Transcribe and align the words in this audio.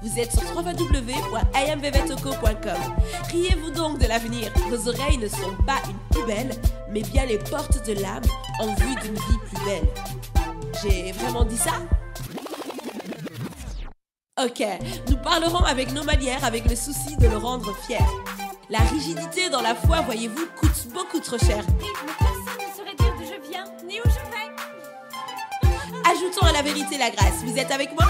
Vous 0.00 0.16
êtes 0.18 0.32
sur 0.32 0.42
www.iamvevetoko.com. 0.56 2.94
Riez-vous 3.30 3.70
donc 3.70 3.98
de 3.98 4.06
l'avenir? 4.06 4.52
Vos 4.70 4.88
oreilles 4.88 5.18
ne 5.18 5.26
sont 5.26 5.56
pas 5.66 5.82
une 5.88 5.98
poubelle, 6.16 6.52
mais 6.90 7.02
bien 7.02 7.26
les 7.26 7.38
portes 7.38 7.84
de 7.84 7.94
l'âme 7.94 8.22
en 8.60 8.72
vue 8.74 8.94
d'une 9.02 9.14
vie 9.14 9.38
plus 9.48 9.64
belle. 9.64 9.88
J'ai 10.82 11.10
vraiment 11.12 11.44
dit 11.44 11.56
ça? 11.56 11.72
Ok, 14.40 14.62
nous 15.08 15.16
parlerons 15.16 15.64
avec 15.64 15.92
nos 15.92 16.04
manières 16.04 16.44
avec 16.44 16.70
le 16.70 16.76
souci 16.76 17.16
de 17.16 17.26
le 17.26 17.36
rendre 17.36 17.74
fier. 17.86 18.06
La 18.70 18.78
rigidité 18.78 19.50
dans 19.50 19.62
la 19.62 19.74
foi, 19.74 20.02
voyez-vous, 20.02 20.46
coûte 20.60 20.86
beaucoup 20.94 21.18
trop 21.18 21.38
cher. 21.38 21.64
Personne 21.66 22.60
ne 22.60 22.66
saurait 22.76 22.94
dire 22.94 23.12
d'où 23.18 23.24
je 23.24 23.40
viens, 23.50 23.64
ni 23.84 23.98
où 23.98 24.04
je 24.04 24.20
vais. 24.30 24.48
Ajoutons 26.08 26.46
à 26.46 26.52
la 26.52 26.62
vérité 26.62 26.98
la 26.98 27.10
grâce. 27.10 27.42
Vous 27.44 27.58
êtes 27.58 27.72
avec 27.72 27.92
moi? 27.98 28.06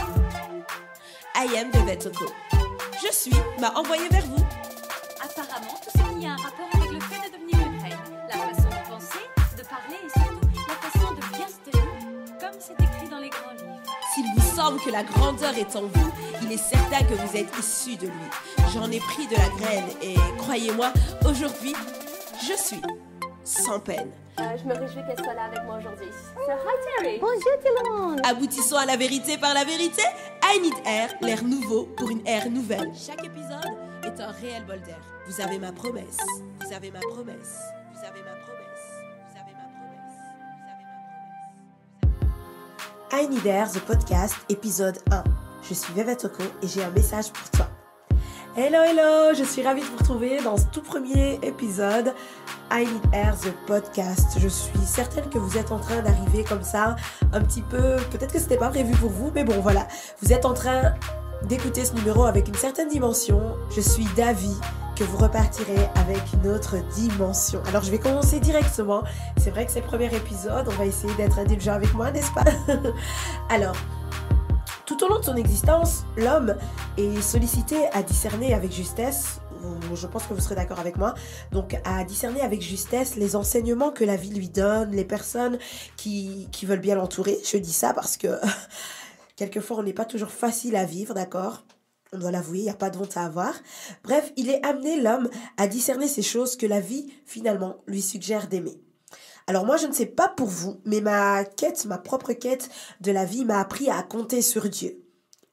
I 1.41 1.45
am 1.57 1.71
de 1.71 1.79
Vetoko. 1.87 2.25
Je 3.01 3.13
suis 3.13 3.31
m'a 3.61 3.71
envoyé 3.77 4.09
vers 4.09 4.27
vous. 4.27 4.45
Apparemment, 5.23 5.79
tout 5.81 5.91
ce 5.97 6.19
qui 6.19 6.27
a 6.27 6.33
un 6.33 6.37
rapport 6.37 6.67
avec 6.75 6.91
le 6.91 6.99
fait 6.99 7.31
de 7.31 7.37
devenir 7.37 7.65
une 7.65 7.81
reine. 7.81 7.99
La 8.29 8.39
façon 8.39 8.69
de 8.69 8.91
penser, 8.91 9.25
de 9.57 9.63
parler 9.63 9.99
et 10.05 10.19
surtout 10.19 10.49
la 10.67 10.75
façon 10.75 11.15
de 11.15 11.37
bien 11.37 11.47
se 11.47 11.71
tenir, 11.71 11.87
comme 12.41 12.59
c'est 12.59 12.73
écrit 12.73 13.09
dans 13.09 13.19
les 13.19 13.29
grands 13.29 13.53
livres. 13.53 13.81
S'il 14.13 14.25
vous 14.35 14.57
semble 14.57 14.81
que 14.81 14.91
la 14.91 15.05
grandeur 15.05 15.57
est 15.57 15.77
en 15.77 15.83
vous, 15.83 16.13
il 16.43 16.51
est 16.51 16.57
certain 16.57 17.05
que 17.05 17.15
vous 17.15 17.37
êtes 17.37 17.57
issu 17.57 17.95
de 17.95 18.07
lui. 18.07 18.31
J'en 18.75 18.91
ai 18.91 18.99
pris 18.99 19.29
de 19.29 19.37
la 19.37 19.49
graine 19.61 19.89
et 20.03 20.17
croyez-moi, 20.39 20.93
aujourd'hui, 21.25 21.75
je 22.43 22.61
suis 22.61 22.83
sans 23.45 23.79
peine. 23.79 24.11
Euh, 24.41 24.43
je 24.57 24.65
me 24.65 24.75
réjouis 24.75 25.03
qu'elle 25.07 25.25
soit 25.25 25.35
là 25.35 25.45
avec 25.45 25.65
moi 25.65 25.79
aujourd'hui. 25.79 26.09
So, 26.35 26.53
hi 26.53 27.03
Terry. 27.03 27.19
Bonjour 27.21 27.43
tout 27.65 27.85
le 27.85 27.91
monde. 27.91 28.21
Aboutissons 28.25 28.77
à 28.77 28.87
la 28.87 28.97
vérité 28.97 29.39
par 29.39 29.55
la 29.55 29.65
vérité. 29.65 30.03
I 30.51 30.59
need 30.61 30.81
air, 30.87 31.11
l'air 31.21 31.45
nouveau 31.45 31.85
pour 31.95 32.09
une 32.09 32.27
ère 32.27 32.49
nouvelle. 32.49 32.91
Chaque 32.95 33.23
épisode 33.23 33.77
est 34.03 34.19
un 34.19 34.31
réel 34.31 34.65
bol 34.65 34.81
d'air. 34.81 34.99
Vous 35.27 35.43
avez 35.43 35.59
ma 35.59 35.73
promesse. 35.73 36.17
Vous 36.61 36.73
avez 36.73 36.91
ma 36.91 37.01
promesse. 37.01 37.59
Vous 37.93 38.03
avez 38.03 38.23
ma 38.23 38.33
promesse. 38.33 38.79
Vous 39.29 39.39
avez 39.39 39.53
ma 39.53 39.69
promesse. 39.69 40.09
Vous 40.57 40.71
avez 40.71 40.85
ma 40.89 42.09
promesse. 42.09 43.23
I 43.27 43.29
need 43.29 43.45
air, 43.45 43.71
the 43.71 43.81
podcast, 43.81 44.37
épisode 44.49 44.99
1. 45.11 45.23
Je 45.69 45.75
suis 45.75 45.93
Veva 45.93 46.17
Toko 46.17 46.45
et 46.63 46.67
j'ai 46.67 46.83
un 46.83 46.91
message 46.93 47.31
pour 47.31 47.51
toi. 47.51 47.69
Hello, 48.61 48.83
hello, 48.83 49.35
je 49.39 49.45
suis 49.45 49.63
ravie 49.63 49.83
de 49.83 49.87
vous 49.87 49.99
retrouver 49.99 50.43
dans 50.43 50.57
ce 50.57 50.65
tout 50.73 50.83
premier 50.83 51.39
épisode 51.45 52.13
I 52.73 52.81
Need 52.81 53.15
Air, 53.15 53.37
the 53.39 53.53
podcast. 53.69 54.37
Je 54.41 54.49
suis 54.49 54.81
certaine 54.81 55.31
que 55.31 55.39
vous 55.39 55.57
êtes 55.57 55.71
en 55.71 55.79
train 55.79 56.03
d'arriver 56.03 56.43
comme 56.43 56.65
ça, 56.65 56.97
un 57.33 57.41
petit 57.41 57.63
peu, 57.63 57.95
peut-être 58.11 58.33
que 58.33 58.41
c'était 58.41 58.57
pas 58.57 58.71
prévu 58.71 58.97
pour 58.97 59.11
vous, 59.11 59.31
mais 59.33 59.45
bon, 59.45 59.61
voilà. 59.61 59.87
Vous 60.23 60.33
êtes 60.33 60.45
en 60.45 60.55
train 60.55 60.93
d'écouter 61.45 61.85
ce 61.85 61.95
numéro 61.95 62.25
avec 62.25 62.49
une 62.49 62.57
certaine 62.57 62.89
dimension. 62.89 63.41
Je 63.71 63.81
suis 63.81 64.07
d'avis 64.17 64.57
que 64.97 65.05
vous 65.05 65.19
repartirez 65.19 65.89
avec 65.95 66.21
une 66.33 66.51
autre 66.51 66.79
dimension. 66.97 67.63
Alors, 67.69 67.85
je 67.85 67.93
vais 67.93 68.01
commencer 68.01 68.41
directement. 68.41 69.05
C'est 69.37 69.51
vrai 69.51 69.67
que 69.67 69.71
c'est 69.71 69.83
le 69.83 69.87
premier 69.87 70.13
épisode, 70.13 70.67
on 70.67 70.77
va 70.77 70.85
essayer 70.85 71.15
d'être 71.15 71.39
indulgent 71.39 71.75
avec 71.75 71.95
moi, 71.95 72.11
n'est-ce 72.11 72.33
pas? 72.33 72.43
Alors, 73.51 73.77
tout 74.99 75.05
au 75.05 75.09
long 75.09 75.21
de 75.21 75.25
son 75.25 75.37
existence, 75.37 76.05
l'homme 76.17 76.57
est 76.97 77.21
sollicité 77.23 77.87
à 77.93 78.03
discerner 78.03 78.53
avec 78.53 78.73
justesse, 78.73 79.41
je 79.95 80.07
pense 80.09 80.25
que 80.25 80.35
vous 80.35 80.41
serez 80.41 80.57
d'accord 80.57 80.81
avec 80.81 80.97
moi, 80.97 81.15
donc 81.53 81.77
à 81.85 82.03
discerner 82.05 82.41
avec 82.41 82.61
justesse 82.61 83.15
les 83.15 83.37
enseignements 83.37 83.93
que 83.93 84.05
la 84.05 84.17
vie 84.17 84.31
lui 84.31 84.49
donne, 84.49 84.91
les 84.91 85.05
personnes 85.05 85.59
qui, 85.97 86.49
qui 86.51 86.67
veulent 86.67 86.81
bien 86.81 86.97
l'entourer. 86.97 87.39
Je 87.45 87.59
dis 87.59 87.73
ça 87.73 87.95
parce 87.95 88.17
que 88.17 88.41
quelquefois 89.37 89.79
on 89.79 89.83
n'est 89.85 89.93
pas 89.93 90.05
toujours 90.05 90.31
facile 90.31 90.75
à 90.75 90.85
vivre, 90.85 91.15
d'accord? 91.15 91.65
On 92.13 92.19
doit 92.19 92.33
l'avouer, 92.33 92.59
il 92.59 92.65
n'y 92.65 92.71
a 92.71 92.75
pas 92.75 92.91
de 92.91 92.99
honte 92.99 93.17
à 93.17 93.25
avoir. 93.25 93.55
Bref, 94.03 94.33
il 94.37 94.51
est 94.51 94.65
amené, 94.67 95.01
l'homme, 95.01 95.29
à 95.59 95.69
discerner 95.69 96.09
ces 96.09 96.23
choses 96.23 96.57
que 96.57 96.67
la 96.67 96.81
vie, 96.81 97.13
finalement, 97.25 97.77
lui 97.87 98.03
suggère 98.03 98.49
d'aimer. 98.49 98.81
Alors 99.49 99.65
moi, 99.65 99.79
je 99.79 99.87
ne 99.87 99.95
sais 99.95 100.05
pas 100.05 100.29
pour 100.29 100.47
vous, 100.47 100.79
mais 100.85 101.01
ma 101.01 101.43
quête, 101.43 101.87
ma 101.87 101.97
propre 101.97 102.35
quête 102.35 102.69
de 103.01 103.11
la 103.11 103.25
vie 103.25 103.47
m'a 103.47 103.61
appris 103.61 103.89
à 103.89 104.03
compter 104.03 104.43
sur 104.43 104.69
Dieu. 104.69 105.03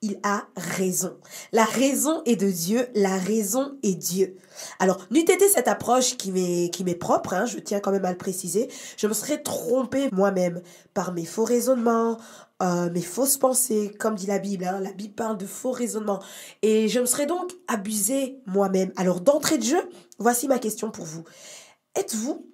Il 0.01 0.19
a 0.22 0.44
raison. 0.57 1.17
La 1.53 1.63
raison 1.63 2.22
est 2.25 2.35
de 2.35 2.51
Dieu, 2.51 2.89
la 2.94 3.17
raison 3.17 3.78
est 3.84 3.95
Dieu. 3.95 4.35
Alors, 4.79 4.97
n'eût 5.11 5.22
été 5.22 5.47
cette 5.47 5.69
approche 5.69 6.17
qui 6.17 6.34
m'est, 6.34 6.69
qui 6.73 6.84
m'est 6.84 6.94
propre, 6.94 7.34
hein, 7.34 7.45
je 7.45 7.57
tiens 7.57 7.79
quand 7.79 7.91
même 7.91 8.03
à 8.03 8.11
le 8.11 8.17
préciser, 8.17 8.69
je 8.97 9.07
me 9.07 9.13
serais 9.13 9.41
trompée 9.41 10.09
moi-même 10.11 10.61
par 10.94 11.13
mes 11.13 11.25
faux 11.25 11.45
raisonnements, 11.45 12.17
euh, 12.61 12.89
mes 12.91 13.01
fausses 13.01 13.38
pensées, 13.38 13.95
comme 13.97 14.16
dit 14.16 14.28
la 14.28 14.39
Bible, 14.39 14.66
hein, 14.66 14.81
la 14.81 14.91
Bible 14.91 15.16
parle 15.16 15.38
de 15.38 15.45
faux 15.45 15.72
raisonnements, 15.72 16.22
et 16.61 16.89
je 16.89 17.00
me 17.00 17.05
serais 17.05 17.28
donc 17.28 17.53
abusée 17.69 18.41
moi-même. 18.45 18.91
Alors, 18.97 19.22
d'entrée 19.22 19.57
de 19.57 19.63
jeu, 19.63 19.89
voici 20.19 20.50
ma 20.50 20.59
question 20.59 20.91
pour 20.91 21.05
vous. 21.05 21.23
Êtes-vous 21.95 22.45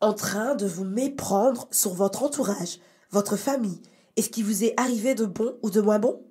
en 0.00 0.12
train 0.12 0.54
de 0.54 0.66
vous 0.66 0.84
méprendre 0.84 1.68
sur 1.70 1.94
votre 1.94 2.22
entourage, 2.22 2.78
votre 3.10 3.36
famille 3.36 3.80
et 4.16 4.22
ce 4.22 4.28
qui 4.28 4.42
vous 4.42 4.64
est 4.64 4.74
arrivé 4.78 5.14
de 5.14 5.26
bon 5.26 5.54
ou 5.62 5.70
de 5.70 5.80
moins 5.80 5.98
bon? 5.98 6.22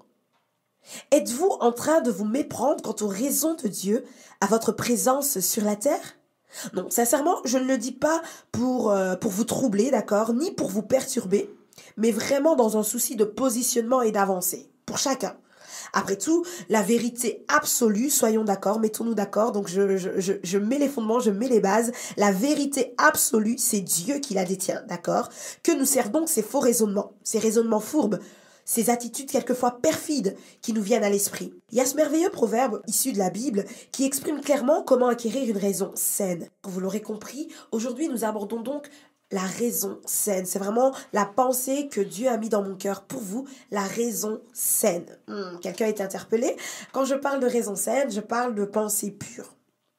Êtes-vous 1.11 1.49
en 1.59 1.71
train 1.71 2.01
de 2.01 2.11
vous 2.11 2.25
méprendre 2.25 2.81
quant 2.81 2.95
aux 3.05 3.09
raisons 3.09 3.55
de 3.55 3.67
Dieu 3.67 4.05
à 4.41 4.47
votre 4.47 4.71
présence 4.71 5.39
sur 5.39 5.63
la 5.63 5.75
terre? 5.75 6.15
Non, 6.73 6.89
sincèrement, 6.89 7.37
je 7.45 7.57
ne 7.57 7.65
le 7.65 7.77
dis 7.77 7.91
pas 7.91 8.21
pour, 8.51 8.91
euh, 8.91 9.15
pour 9.15 9.31
vous 9.31 9.43
troubler, 9.43 9.91
d'accord, 9.91 10.33
ni 10.33 10.51
pour 10.51 10.69
vous 10.69 10.81
perturber, 10.81 11.53
mais 11.97 12.11
vraiment 12.11 12.55
dans 12.55 12.77
un 12.77 12.83
souci 12.83 13.16
de 13.16 13.23
positionnement 13.23 14.01
et 14.01 14.11
d'avancée, 14.11 14.71
pour 14.85 14.97
chacun. 14.97 15.37
Après 15.94 16.17
tout, 16.17 16.45
la 16.69 16.81
vérité 16.81 17.45
absolue, 17.47 18.09
soyons 18.09 18.44
d'accord, 18.44 18.79
mettons-nous 18.79 19.16
d'accord, 19.16 19.51
donc 19.51 19.67
je, 19.67 19.97
je, 19.97 20.33
je, 20.41 20.57
mets 20.57 20.77
les 20.77 20.89
fondements, 20.89 21.19
je 21.19 21.31
mets 21.31 21.47
les 21.47 21.59
bases. 21.59 21.91
La 22.17 22.31
vérité 22.31 22.94
absolue, 22.97 23.57
c'est 23.57 23.81
Dieu 23.81 24.19
qui 24.19 24.33
la 24.33 24.45
détient, 24.45 24.83
d'accord? 24.88 25.29
Que 25.63 25.78
nous 25.78 25.85
servent 25.85 26.11
donc 26.11 26.29
ces 26.29 26.41
faux 26.41 26.59
raisonnements, 26.59 27.13
ces 27.23 27.39
raisonnements 27.39 27.79
fourbes, 27.79 28.19
ces 28.66 28.91
attitudes 28.91 29.31
quelquefois 29.31 29.79
perfides 29.81 30.35
qui 30.61 30.73
nous 30.73 30.83
viennent 30.83 31.03
à 31.03 31.09
l'esprit? 31.09 31.53
Il 31.72 31.79
y 31.79 31.81
a 31.81 31.85
ce 31.85 31.95
merveilleux 31.95 32.29
proverbe 32.29 32.81
issu 32.85 33.11
de 33.11 33.17
la 33.17 33.31
Bible 33.31 33.66
qui 33.91 34.05
exprime 34.05 34.41
clairement 34.41 34.83
comment 34.83 35.07
acquérir 35.07 35.49
une 35.49 35.57
raison 35.57 35.91
saine. 35.95 36.47
Vous 36.63 36.79
l'aurez 36.79 37.01
compris, 37.01 37.47
aujourd'hui 37.72 38.09
nous 38.09 38.25
abordons 38.25 38.61
donc 38.61 38.88
la 39.31 39.41
raison 39.41 40.00
saine. 40.06 40.45
C'est 40.45 40.59
vraiment 40.59 40.94
la 41.13 41.25
pensée 41.25 41.88
que 41.88 42.01
Dieu 42.01 42.29
a 42.29 42.38
mis 42.38 42.50
dans 42.50 42.63
mon 42.63 42.75
cœur 42.75 43.03
pour 43.03 43.22
vous, 43.22 43.45
la 43.72 43.84
raison 43.84 44.41
saine. 44.53 45.06
Hmm, 45.28 45.57
quelqu'un 45.62 45.88
est 45.88 46.01
interpellé. 46.01 46.56
Quand 46.91 47.06
je 47.06 47.16
parle 47.16 47.40
de 47.40 47.47
raison 47.47 47.75
saine, 47.75 48.12
je 48.12 48.22
parle 48.22 48.56
de 48.56 48.66
pensée 48.66 49.12
pure. 49.12 49.56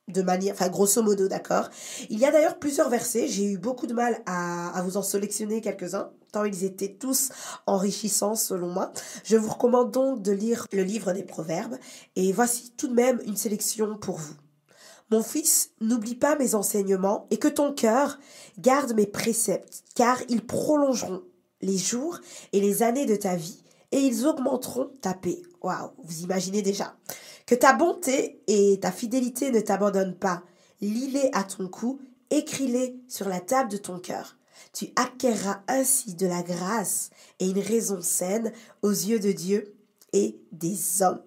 De 0.09 0.23
manière, 0.23 0.55
enfin 0.55 0.69
grosso 0.69 1.03
modo, 1.03 1.29
d'accord. 1.29 1.69
Il 2.09 2.19
y 2.19 2.25
a 2.25 2.33
d'ailleurs 2.33 2.59
plusieurs 2.59 2.89
versets, 2.89 3.29
j'ai 3.29 3.45
eu 3.45 3.59
beaucoup 3.59 3.87
de 3.87 3.95
mal 3.95 4.21
à 4.27 4.83
vous 4.83 4.97
en 4.97 5.03
sélectionner 5.03 5.61
quelques-uns, 5.61 6.11
tant 6.33 6.45
ils 6.45 6.65
étaient 6.65 6.97
tous 6.99 7.29
enrichissants 7.67 8.35
selon 8.35 8.71
moi. 8.71 8.93
Je 9.23 9.37
vous 9.37 9.51
recommande 9.51 9.93
donc 9.93 10.21
de 10.21 10.33
lire 10.33 10.67
le 10.73 10.83
livre 10.83 11.13
des 11.13 11.23
Proverbes, 11.23 11.77
et 12.17 12.33
voici 12.33 12.73
tout 12.77 12.89
de 12.89 12.95
même 12.95 13.21
une 13.25 13.37
sélection 13.37 13.97
pour 13.99 14.17
vous. 14.17 14.35
Mon 15.11 15.23
fils, 15.23 15.71
n'oublie 15.81 16.15
pas 16.15 16.37
mes 16.37 16.55
enseignements 16.55 17.27
et 17.31 17.39
que 17.39 17.49
ton 17.49 17.73
cœur 17.73 18.19
garde 18.59 18.95
mes 18.95 19.07
préceptes, 19.07 19.83
car 19.95 20.19
ils 20.29 20.45
prolongeront 20.45 21.23
les 21.63 21.79
jours 21.79 22.21
et 22.53 22.61
les 22.61 22.83
années 22.83 23.07
de 23.07 23.17
ta 23.17 23.35
vie 23.35 23.63
et 23.93 23.99
ils 23.99 24.27
augmenteront 24.27 24.91
ta 25.01 25.15
paix. 25.15 25.43
Waouh, 25.63 25.91
vous 26.05 26.23
imaginez 26.23 26.63
déjà. 26.63 26.97
Que 27.47 27.55
ta 27.55 27.73
bonté 27.73 28.41
et 28.47 28.79
ta 28.81 28.93
fidélité 28.93 29.51
ne 29.51 29.61
t'abandonnent 29.61 30.17
pas. 30.17 30.43
Lis-les 30.81 31.31
à 31.33 31.43
ton 31.43 31.69
cou, 31.69 32.01
écris-les 32.31 32.97
sur 33.09 33.29
la 33.29 33.41
table 33.41 33.71
de 33.71 33.77
ton 33.77 33.99
cœur. 33.99 34.37
Tu 34.73 34.91
acquerras 34.95 35.63
ainsi 35.67 36.15
de 36.15 36.27
la 36.27 36.43
grâce 36.43 37.11
et 37.41 37.49
une 37.49 37.59
raison 37.59 38.01
saine 38.01 38.53
aux 38.83 38.91
yeux 38.91 39.19
de 39.19 39.33
Dieu 39.33 39.75
et 40.13 40.41
des 40.53 41.03
hommes. 41.03 41.23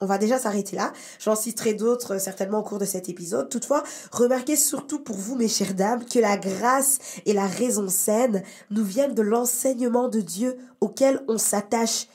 On 0.00 0.06
va 0.06 0.18
déjà 0.18 0.38
s'arrêter 0.38 0.76
là. 0.76 0.92
J'en 1.18 1.34
citerai 1.34 1.74
d'autres 1.74 2.14
euh, 2.14 2.18
certainement 2.18 2.60
au 2.60 2.62
cours 2.62 2.78
de 2.78 2.84
cet 2.84 3.08
épisode. 3.08 3.48
Toutefois, 3.48 3.82
remarquez 4.12 4.54
surtout 4.54 5.00
pour 5.00 5.16
vous, 5.16 5.34
mes 5.34 5.48
chères 5.48 5.74
dames, 5.74 6.04
que 6.04 6.20
la 6.20 6.36
grâce 6.36 6.98
et 7.26 7.32
la 7.32 7.46
raison 7.46 7.88
saine 7.88 8.44
nous 8.70 8.84
viennent 8.84 9.14
de 9.14 9.22
l'enseignement 9.22 10.08
de 10.08 10.20
Dieu 10.20 10.56
auquel 10.80 11.22
on 11.26 11.36
s'attache, 11.36 12.06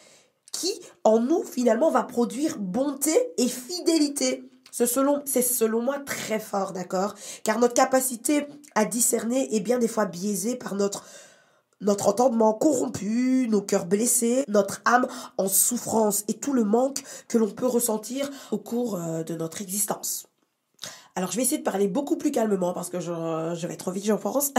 qui 0.54 0.72
en 1.04 1.20
nous 1.20 1.44
finalement 1.44 1.92
va 1.92 2.04
produire 2.04 2.58
bonté 2.58 3.12
et 3.38 3.48
fidélité. 3.48 4.50
C'est 4.72 4.88
selon, 4.88 5.22
c'est 5.26 5.42
selon 5.42 5.82
moi 5.82 6.00
très 6.00 6.40
fort, 6.40 6.72
d'accord? 6.72 7.16
Car 7.44 7.60
notre 7.60 7.74
capacité 7.74 8.48
à 8.76 8.86
discerner 8.86 9.56
est 9.56 9.60
bien 9.60 9.78
des 9.78 9.88
fois 9.88 10.06
biaisée 10.06 10.56
par 10.56 10.76
notre 10.76 11.06
notre 11.84 12.08
entendement 12.08 12.54
corrompu, 12.54 13.48
nos 13.50 13.62
cœurs 13.62 13.86
blessés, 13.86 14.44
notre 14.48 14.82
âme 14.86 15.08
en 15.38 15.48
souffrance 15.48 16.24
et 16.28 16.34
tout 16.34 16.54
le 16.54 16.64
manque 16.64 17.04
que 17.28 17.38
l'on 17.38 17.50
peut 17.50 17.68
ressentir 17.68 18.30
au 18.52 18.58
cours 18.58 18.96
euh, 18.96 19.24
de 19.24 19.36
notre 19.36 19.62
existence. 19.62 20.28
Alors 21.16 21.32
je 21.32 21.38
vais 21.38 21.44
essayer 21.44 21.60
de 21.60 21.64
parler 21.64 21.88
beaucoup 21.88 22.18
plus 22.18 22.32
calmement 22.32 22.74
parce 22.74 22.90
que 22.90 23.00
je, 23.00 23.68
vais 23.68 23.76
trop 23.76 23.92
vite 23.92 24.06
je 24.06 24.14
pense. 24.14 24.52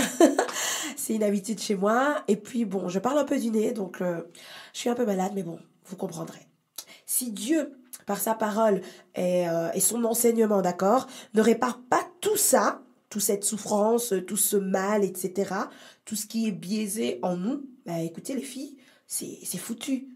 C'est 0.96 1.14
une 1.14 1.24
habitude 1.24 1.60
chez 1.60 1.74
moi. 1.74 2.22
Et 2.28 2.36
puis 2.36 2.64
bon, 2.64 2.88
je 2.88 2.98
parle 3.00 3.18
un 3.18 3.24
peu 3.24 3.38
du 3.38 3.50
nez, 3.50 3.72
donc 3.72 4.00
euh, 4.00 4.22
je 4.72 4.78
suis 4.78 4.88
un 4.88 4.94
peu 4.94 5.04
malade, 5.04 5.32
mais 5.34 5.42
bon, 5.42 5.58
vous 5.86 5.96
comprendrez. 5.96 6.46
Si 7.06 7.32
Dieu 7.32 7.76
par 8.06 8.18
sa 8.18 8.34
parole 8.34 8.82
et, 9.14 9.48
euh, 9.48 9.70
et 9.72 9.80
son 9.80 10.04
enseignement, 10.04 10.62
d'accord, 10.62 11.06
ne 11.34 11.40
répare 11.40 11.80
pas 11.90 12.06
tout 12.20 12.36
ça, 12.36 12.83
toute 13.14 13.22
cette 13.22 13.44
souffrance, 13.44 14.12
tout 14.26 14.36
ce 14.36 14.56
mal, 14.56 15.04
etc., 15.04 15.54
tout 16.04 16.16
ce 16.16 16.26
qui 16.26 16.48
est 16.48 16.50
biaisé 16.50 17.20
en 17.22 17.36
nous, 17.36 17.64
bah 17.86 18.00
écoutez 18.00 18.34
les 18.34 18.42
filles, 18.42 18.76
c'est 19.06 19.56
foutu. 19.56 20.08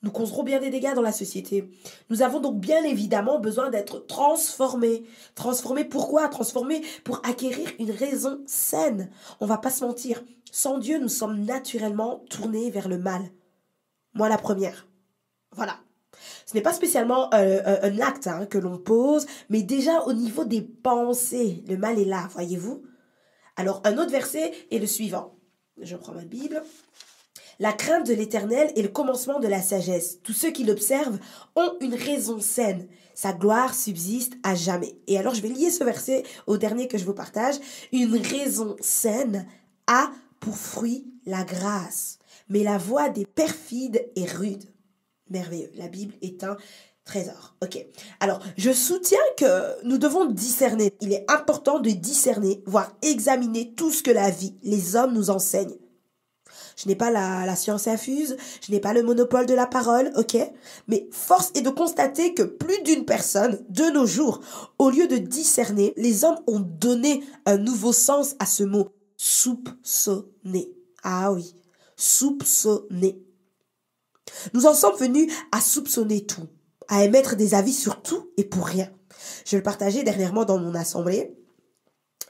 Nous 0.00 0.10
causerons 0.10 0.42
bien 0.42 0.58
des 0.58 0.70
dégâts 0.70 0.94
dans 0.94 1.02
la 1.02 1.12
société. 1.12 1.68
Nous 2.08 2.22
avons 2.22 2.40
donc 2.40 2.58
bien 2.58 2.82
évidemment 2.82 3.40
besoin 3.40 3.68
d'être 3.68 4.06
transformés. 4.06 5.04
Transformés 5.34 5.84
pourquoi? 5.84 6.28
Transformés 6.28 6.80
pour 7.04 7.20
acquérir 7.26 7.68
une 7.78 7.90
raison 7.90 8.40
saine. 8.46 9.10
On 9.40 9.46
va 9.46 9.58
pas 9.58 9.70
se 9.70 9.84
mentir. 9.84 10.24
Sans 10.50 10.78
Dieu, 10.78 10.98
nous 10.98 11.10
sommes 11.10 11.44
naturellement 11.44 12.24
tournés 12.30 12.70
vers 12.70 12.88
le 12.88 12.96
mal. 12.96 13.20
Moi 14.14 14.30
la 14.30 14.38
première. 14.38 14.86
Voilà. 15.54 15.76
Ce 16.46 16.54
n'est 16.54 16.62
pas 16.62 16.72
spécialement 16.72 17.32
euh, 17.34 17.60
euh, 17.66 17.78
un 17.82 17.98
acte 18.00 18.26
hein, 18.26 18.46
que 18.46 18.58
l'on 18.58 18.78
pose, 18.78 19.26
mais 19.50 19.62
déjà 19.62 20.02
au 20.02 20.12
niveau 20.12 20.44
des 20.44 20.62
pensées, 20.62 21.64
le 21.68 21.76
mal 21.76 21.98
est 21.98 22.04
là, 22.04 22.28
voyez-vous. 22.32 22.82
Alors 23.56 23.80
un 23.84 23.98
autre 23.98 24.10
verset 24.10 24.52
est 24.70 24.78
le 24.78 24.86
suivant. 24.86 25.36
Je 25.80 25.96
prends 25.96 26.12
ma 26.12 26.24
Bible. 26.24 26.62
La 27.58 27.72
crainte 27.72 28.06
de 28.06 28.12
l'Éternel 28.12 28.70
est 28.76 28.82
le 28.82 28.88
commencement 28.88 29.40
de 29.40 29.48
la 29.48 29.62
sagesse. 29.62 30.20
Tous 30.22 30.34
ceux 30.34 30.50
qui 30.50 30.64
l'observent 30.64 31.18
ont 31.54 31.72
une 31.80 31.94
raison 31.94 32.38
saine. 32.38 32.86
Sa 33.14 33.32
gloire 33.32 33.74
subsiste 33.74 34.34
à 34.42 34.54
jamais. 34.54 34.98
Et 35.06 35.18
alors 35.18 35.34
je 35.34 35.40
vais 35.40 35.48
lier 35.48 35.70
ce 35.70 35.82
verset 35.82 36.22
au 36.46 36.58
dernier 36.58 36.86
que 36.86 36.98
je 36.98 37.06
vous 37.06 37.14
partage. 37.14 37.56
Une 37.92 38.16
raison 38.16 38.76
saine 38.80 39.46
a 39.86 40.10
pour 40.38 40.58
fruit 40.58 41.06
la 41.24 41.44
grâce. 41.44 42.18
Mais 42.50 42.62
la 42.62 42.76
voix 42.76 43.08
des 43.08 43.24
perfides 43.24 44.06
est 44.16 44.30
rude. 44.30 44.64
Merveilleux. 45.30 45.70
La 45.74 45.88
Bible 45.88 46.14
est 46.22 46.44
un 46.44 46.56
trésor. 47.04 47.54
Ok. 47.62 47.84
Alors, 48.20 48.40
je 48.56 48.72
soutiens 48.72 49.18
que 49.36 49.84
nous 49.84 49.98
devons 49.98 50.26
discerner. 50.26 50.92
Il 51.00 51.12
est 51.12 51.24
important 51.30 51.78
de 51.78 51.90
discerner, 51.90 52.62
voire 52.66 52.92
examiner 53.02 53.72
tout 53.74 53.90
ce 53.90 54.02
que 54.02 54.10
la 54.10 54.30
vie, 54.30 54.54
les 54.62 54.96
hommes 54.96 55.14
nous 55.14 55.30
enseignent. 55.30 55.76
Je 56.76 56.88
n'ai 56.88 56.94
pas 56.94 57.10
la, 57.10 57.56
science 57.56 57.88
infuse, 57.88 58.36
je 58.60 58.70
n'ai 58.70 58.80
pas 58.80 58.92
le 58.92 59.02
monopole 59.02 59.46
de 59.46 59.54
la 59.54 59.66
parole, 59.66 60.12
ok 60.16 60.36
Mais 60.88 61.08
force 61.10 61.50
est 61.54 61.62
de 61.62 61.70
constater 61.70 62.34
que 62.34 62.42
plus 62.42 62.82
d'une 62.82 63.06
personne, 63.06 63.64
de 63.70 63.84
nos 63.84 64.04
jours, 64.04 64.40
au 64.78 64.90
lieu 64.90 65.06
de 65.06 65.16
discerner, 65.16 65.94
les 65.96 66.24
hommes 66.24 66.38
ont 66.46 66.60
donné 66.60 67.24
un 67.46 67.56
nouveau 67.56 67.94
sens 67.94 68.36
à 68.40 68.46
ce 68.46 68.62
mot, 68.62 68.90
soupçonner. 69.16 70.70
Ah 71.02 71.32
oui, 71.32 71.54
soupçonner. 71.96 73.22
Nous 74.54 74.66
en 74.66 74.74
sommes 74.74 74.96
venus 74.96 75.32
à 75.52 75.60
soupçonner 75.60 76.26
tout, 76.26 76.48
à 76.88 77.04
émettre 77.04 77.36
des 77.36 77.54
avis 77.54 77.72
sur 77.72 78.02
tout 78.02 78.30
et 78.36 78.44
pour 78.44 78.66
rien. 78.66 78.90
Je 79.44 79.56
le 79.56 79.62
partageais 79.62 80.02
dernièrement 80.02 80.44
dans 80.44 80.58
mon 80.58 80.74
assemblée. 80.74 81.36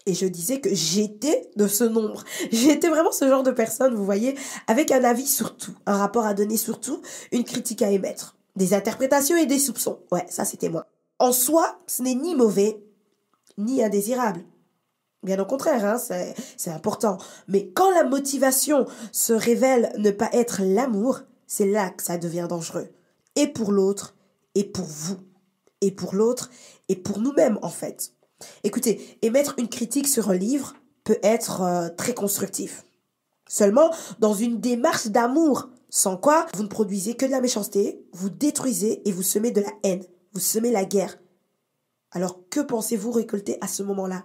Et 0.08 0.14
je 0.14 0.26
disais 0.26 0.60
que 0.60 0.72
j'étais 0.72 1.50
de 1.56 1.66
ce 1.66 1.82
nombre. 1.82 2.22
J'étais 2.52 2.88
vraiment 2.88 3.10
ce 3.10 3.28
genre 3.28 3.42
de 3.42 3.50
personne, 3.50 3.94
vous 3.94 4.04
voyez, 4.04 4.36
avec 4.68 4.92
un 4.92 5.02
avis 5.02 5.26
sur 5.26 5.56
tout, 5.56 5.74
un 5.84 5.96
rapport 5.96 6.24
à 6.24 6.34
donner 6.34 6.56
sur 6.56 6.80
tout, 6.80 7.02
une 7.32 7.42
critique 7.42 7.82
à 7.82 7.90
émettre, 7.90 8.36
des 8.54 8.72
interprétations 8.72 9.36
et 9.36 9.46
des 9.46 9.58
soupçons. 9.58 9.98
Ouais, 10.12 10.24
ça 10.28 10.44
c'était 10.44 10.68
moi. 10.68 10.86
En 11.18 11.32
soi, 11.32 11.80
ce 11.88 12.02
n'est 12.02 12.14
ni 12.14 12.36
mauvais, 12.36 12.80
ni 13.58 13.82
indésirable. 13.82 14.44
Bien 15.24 15.40
au 15.40 15.46
contraire, 15.46 15.84
hein, 15.84 15.98
c'est 16.56 16.70
important. 16.70 17.18
Mais 17.48 17.68
quand 17.70 17.90
la 17.90 18.04
motivation 18.04 18.86
se 19.10 19.32
révèle 19.32 19.92
ne 19.98 20.12
pas 20.12 20.30
être 20.32 20.60
l'amour, 20.62 21.22
c'est 21.46 21.66
là 21.66 21.90
que 21.90 22.02
ça 22.02 22.18
devient 22.18 22.46
dangereux. 22.48 22.88
Et 23.34 23.46
pour 23.46 23.72
l'autre, 23.72 24.16
et 24.54 24.64
pour 24.64 24.86
vous. 24.86 25.18
Et 25.80 25.90
pour 25.90 26.14
l'autre, 26.14 26.50
et 26.88 26.96
pour 26.96 27.18
nous-mêmes 27.18 27.58
en 27.62 27.68
fait. 27.68 28.12
Écoutez, 28.64 29.18
émettre 29.22 29.54
une 29.58 29.68
critique 29.68 30.08
sur 30.08 30.30
un 30.30 30.34
livre 30.34 30.74
peut 31.04 31.18
être 31.22 31.62
euh, 31.62 31.88
très 31.88 32.14
constructif. 32.14 32.84
Seulement 33.48 33.90
dans 34.18 34.34
une 34.34 34.60
démarche 34.60 35.06
d'amour, 35.06 35.68
sans 35.88 36.16
quoi 36.16 36.46
vous 36.54 36.62
ne 36.62 36.68
produisez 36.68 37.14
que 37.14 37.26
de 37.26 37.30
la 37.30 37.40
méchanceté, 37.40 38.04
vous 38.12 38.28
détruisez 38.30 39.08
et 39.08 39.12
vous 39.12 39.22
semez 39.22 39.52
de 39.52 39.60
la 39.60 39.70
haine, 39.84 40.04
vous 40.32 40.40
semez 40.40 40.70
la 40.70 40.84
guerre. 40.84 41.18
Alors 42.10 42.48
que 42.48 42.60
pensez-vous 42.60 43.12
récolter 43.12 43.58
à 43.60 43.68
ce 43.68 43.82
moment-là? 43.82 44.24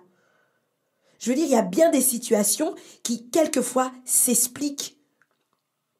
Je 1.19 1.29
veux 1.29 1.35
dire, 1.35 1.45
il 1.45 1.51
y 1.51 1.55
a 1.55 1.61
bien 1.61 1.91
des 1.91 2.01
situations 2.01 2.73
qui 3.03 3.29
quelquefois 3.29 3.91
s'expliquent 4.05 5.00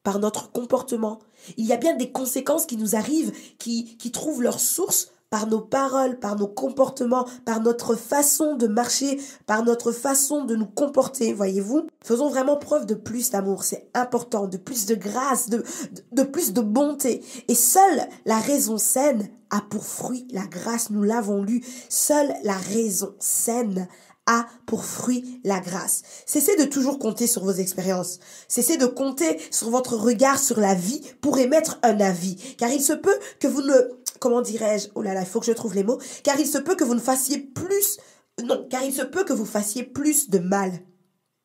par 0.03 0.19
notre 0.19 0.51
comportement. 0.51 1.19
Il 1.57 1.65
y 1.65 1.73
a 1.73 1.77
bien 1.77 1.95
des 1.95 2.11
conséquences 2.11 2.65
qui 2.65 2.77
nous 2.77 2.95
arrivent, 2.95 3.31
qui, 3.59 3.97
qui 3.97 4.11
trouvent 4.11 4.41
leur 4.41 4.59
source 4.59 5.11
par 5.31 5.47
nos 5.47 5.61
paroles, 5.61 6.19
par 6.19 6.35
nos 6.35 6.47
comportements, 6.47 7.25
par 7.45 7.61
notre 7.61 7.95
façon 7.95 8.57
de 8.57 8.67
marcher, 8.67 9.17
par 9.45 9.63
notre 9.63 9.93
façon 9.93 10.43
de 10.43 10.57
nous 10.57 10.65
comporter, 10.65 11.31
voyez-vous. 11.31 11.87
Faisons 12.03 12.29
vraiment 12.29 12.57
preuve 12.57 12.85
de 12.85 12.95
plus 12.95 13.31
d'amour, 13.31 13.63
c'est 13.63 13.89
important, 13.93 14.47
de 14.47 14.57
plus 14.57 14.85
de 14.87 14.95
grâce, 14.95 15.49
de, 15.49 15.63
de, 16.11 16.23
plus 16.23 16.51
de 16.51 16.59
bonté. 16.59 17.23
Et 17.47 17.55
seule 17.55 18.09
la 18.25 18.39
raison 18.39 18.77
saine 18.77 19.29
a 19.51 19.61
pour 19.61 19.85
fruit 19.85 20.27
la 20.31 20.45
grâce, 20.47 20.89
nous 20.89 21.03
l'avons 21.03 21.41
lu, 21.41 21.63
seule 21.87 22.33
la 22.43 22.57
raison 22.57 23.15
saine 23.19 23.87
a 24.27 24.45
pour 24.65 24.85
fruit 24.85 25.41
la 25.43 25.59
grâce. 25.59 26.03
Cessez 26.25 26.55
de 26.55 26.65
toujours 26.65 26.99
compter 26.99 27.27
sur 27.27 27.43
vos 27.43 27.51
expériences. 27.51 28.19
Cessez 28.47 28.77
de 28.77 28.85
compter 28.85 29.39
sur 29.51 29.69
votre 29.69 29.95
regard 29.95 30.39
sur 30.39 30.59
la 30.59 30.75
vie 30.75 31.01
pour 31.21 31.37
émettre 31.39 31.79
un 31.83 31.99
avis. 31.99 32.35
Car 32.57 32.69
il 32.69 32.81
se 32.81 32.93
peut 32.93 33.17
que 33.39 33.47
vous 33.47 33.61
ne 33.61 34.01
comment 34.21 34.41
dirais-je, 34.41 34.87
oh 34.95 35.01
là 35.01 35.13
là, 35.13 35.21
il 35.21 35.25
faut 35.25 35.41
que 35.41 35.45
je 35.45 35.51
trouve 35.51 35.75
les 35.75 35.83
mots, 35.83 35.99
car 36.23 36.39
il 36.39 36.47
se 36.47 36.59
peut 36.59 36.75
que 36.75 36.85
vous 36.85 36.95
ne 36.95 37.01
fassiez 37.01 37.39
plus, 37.39 37.97
non, 38.41 38.65
car 38.69 38.83
il 38.83 38.93
se 38.93 39.01
peut 39.01 39.25
que 39.25 39.33
vous 39.33 39.45
fassiez 39.45 39.83
plus 39.83 40.29
de 40.29 40.39
mal. 40.39 40.71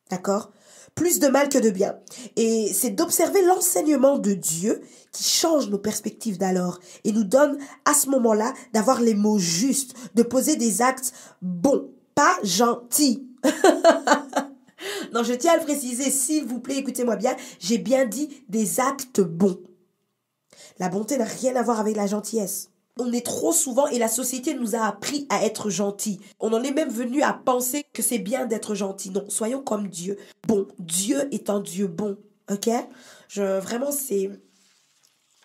D'accord? 0.09 0.51
Plus 0.95 1.19
de 1.19 1.27
mal 1.27 1.49
que 1.49 1.57
de 1.57 1.69
bien. 1.69 1.99
Et 2.37 2.71
c'est 2.73 2.91
d'observer 2.91 3.41
l'enseignement 3.43 4.17
de 4.17 4.33
Dieu 4.33 4.81
qui 5.11 5.23
change 5.23 5.69
nos 5.69 5.77
perspectives 5.77 6.37
d'alors 6.37 6.79
et 7.03 7.11
nous 7.11 7.25
donne 7.25 7.57
à 7.85 7.93
ce 7.93 8.09
moment-là 8.09 8.53
d'avoir 8.73 9.01
les 9.01 9.13
mots 9.13 9.37
justes, 9.37 9.95
de 10.15 10.23
poser 10.23 10.55
des 10.55 10.81
actes 10.81 11.13
bons, 11.41 11.91
pas 12.17 12.39
gentils. 12.41 13.23
non, 15.13 15.21
je 15.21 15.33
tiens 15.33 15.53
à 15.53 15.57
le 15.57 15.63
préciser, 15.63 16.09
s'il 16.09 16.45
vous 16.45 16.59
plaît, 16.59 16.79
écoutez-moi 16.79 17.15
bien, 17.15 17.35
j'ai 17.59 17.77
bien 17.77 18.07
dit 18.07 18.43
des 18.49 18.79
actes 18.79 19.21
bons. 19.21 19.59
La 20.79 20.89
bonté 20.89 21.15
n'a 21.17 21.25
rien 21.25 21.55
à 21.55 21.61
voir 21.61 21.79
avec 21.79 21.95
la 21.95 22.07
gentillesse. 22.07 22.71
On 22.97 23.13
est 23.13 23.23
trop 23.23 23.51
souvent, 23.51 23.85
et 23.85 23.99
la 23.99 24.07
société 24.07 24.55
nous 24.55 24.75
a 24.75 24.79
appris 24.79 25.27
à 25.29 25.45
être 25.45 25.69
gentils. 25.69 26.19
On 26.39 26.51
en 26.53 26.63
est 26.63 26.71
même 26.71 26.89
venu 26.89 27.21
à 27.21 27.33
penser 27.33 27.85
que 27.93 28.01
c'est 28.01 28.17
bien 28.17 28.47
d'être 28.47 28.73
gentil. 28.73 29.11
Non, 29.11 29.29
soyons 29.29 29.61
comme 29.61 29.87
Dieu. 29.87 30.17
Bon, 30.47 30.67
Dieu 30.79 31.31
est 31.31 31.51
un 31.51 31.59
Dieu 31.59 31.85
bon. 31.85 32.17
Ok? 32.49 32.67
Je, 33.27 33.59
Vraiment, 33.59 33.91
c'est 33.91 34.31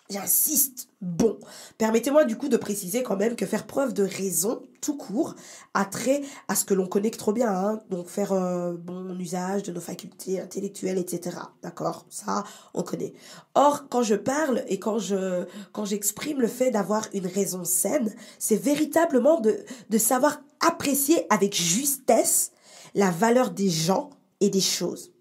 J'insiste. 0.09 0.87
Bon, 1.01 1.37
permettez-moi 1.77 2.25
du 2.25 2.35
coup 2.35 2.49
de 2.49 2.57
préciser 2.57 3.03
quand 3.03 3.15
même 3.15 3.35
que 3.35 3.45
faire 3.45 3.67
preuve 3.67 3.93
de 3.93 4.03
raison, 4.03 4.63
tout 4.83 4.97
court, 4.97 5.35
a 5.73 5.85
trait 5.85 6.21
à 6.49 6.55
ce 6.55 6.65
que 6.65 6.73
l'on 6.73 6.87
connaît 6.87 7.09
trop 7.09 7.31
bien, 7.31 7.49
hein. 7.49 7.79
donc 7.89 8.07
faire 8.07 8.33
euh, 8.33 8.73
bon 8.73 9.17
usage 9.17 9.63
de 9.63 9.71
nos 9.71 9.79
facultés 9.79 10.41
intellectuelles, 10.41 10.97
etc. 10.97 11.37
D'accord? 11.61 12.05
Ça, 12.09 12.43
on 12.73 12.83
connaît. 12.83 13.13
Or, 13.55 13.87
quand 13.89 14.03
je 14.03 14.15
parle 14.15 14.63
et 14.67 14.79
quand 14.79 14.99
je 14.99 15.45
quand 15.71 15.85
j'exprime 15.85 16.41
le 16.41 16.47
fait 16.47 16.69
d'avoir 16.69 17.07
une 17.13 17.27
raison 17.27 17.63
saine, 17.63 18.13
c'est 18.39 18.61
véritablement 18.61 19.39
de, 19.39 19.63
de 19.89 19.97
savoir 19.97 20.41
apprécier 20.59 21.25
avec 21.31 21.55
justesse 21.55 22.51
la 22.93 23.09
valeur 23.09 23.51
des 23.51 23.69
gens 23.69 24.09
et 24.41 24.49
des 24.49 24.61
choses. 24.61 25.13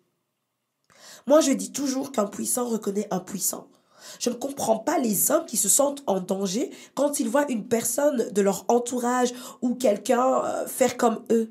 Moi, 1.28 1.40
je 1.40 1.52
dis 1.52 1.70
toujours 1.70 2.10
qu'un 2.10 2.26
puissant 2.26 2.68
reconnaît 2.68 3.06
un 3.12 3.20
puissant. 3.20 3.68
Je 4.18 4.30
ne 4.30 4.34
comprends 4.34 4.78
pas 4.78 4.98
les 4.98 5.30
hommes 5.30 5.46
qui 5.46 5.56
se 5.56 5.68
sentent 5.68 6.02
en 6.06 6.20
danger 6.20 6.70
quand 6.94 7.20
ils 7.20 7.28
voient 7.28 7.50
une 7.50 7.66
personne 7.66 8.30
de 8.30 8.42
leur 8.42 8.64
entourage 8.68 9.32
ou 9.60 9.74
quelqu'un 9.74 10.44
euh, 10.44 10.66
faire 10.66 10.96
comme 10.96 11.24
eux. 11.30 11.50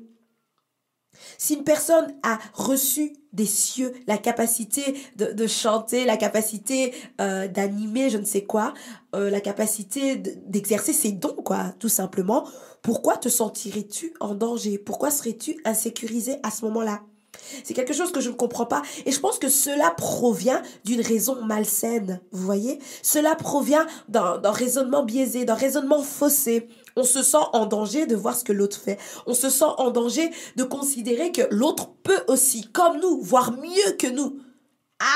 Si 1.38 1.54
une 1.54 1.64
personne 1.64 2.14
a 2.22 2.38
reçu 2.54 3.14
des 3.32 3.46
cieux 3.46 3.92
la 4.06 4.18
capacité 4.18 4.96
de, 5.16 5.46
chanter, 5.46 6.04
la 6.04 6.16
capacité 6.16 6.94
euh, 7.20 7.48
d'animer, 7.48 8.10
je 8.10 8.18
ne 8.18 8.24
sais 8.24 8.44
quoi, 8.44 8.74
euh, 9.14 9.30
la 9.30 9.40
capacité 9.40 10.16
d'exercer 10.16 10.92
ses 10.92 11.12
dons, 11.12 11.36
quoi, 11.44 11.74
tout 11.78 11.88
simplement, 11.88 12.46
pourquoi 12.82 13.16
te 13.16 13.28
sentirais-tu 13.28 14.14
en 14.20 14.34
danger? 14.34 14.78
Pourquoi 14.78 15.10
serais-tu 15.10 15.60
insécurisé 15.64 16.36
à 16.42 16.50
ce 16.50 16.64
moment-là? 16.64 17.02
C'est 17.64 17.74
quelque 17.74 17.92
chose 17.92 18.12
que 18.12 18.20
je 18.20 18.30
ne 18.30 18.34
comprends 18.34 18.66
pas. 18.66 18.82
Et 19.06 19.12
je 19.12 19.20
pense 19.20 19.38
que 19.38 19.48
cela 19.48 19.90
provient 19.90 20.62
d'une 20.84 21.00
raison 21.00 21.42
malsaine. 21.44 22.20
Vous 22.30 22.44
voyez? 22.44 22.78
Cela 23.02 23.34
provient 23.34 23.86
d'un 24.08 24.40
raisonnement 24.50 25.02
biaisé, 25.02 25.44
d'un 25.44 25.54
raisonnement 25.54 26.02
faussé. 26.02 26.68
On 26.96 27.04
se 27.04 27.22
sent 27.22 27.38
en 27.52 27.66
danger 27.66 28.06
de 28.06 28.16
voir 28.16 28.36
ce 28.36 28.44
que 28.44 28.52
l'autre 28.52 28.78
fait. 28.78 28.98
On 29.26 29.34
se 29.34 29.50
sent 29.50 29.64
en 29.78 29.90
danger 29.90 30.30
de 30.56 30.64
considérer 30.64 31.32
que 31.32 31.42
l'autre 31.50 31.90
peut 32.02 32.22
aussi, 32.28 32.68
comme 32.72 33.00
nous, 33.00 33.20
voire 33.22 33.52
mieux 33.52 33.92
que 33.98 34.08
nous, 34.08 34.36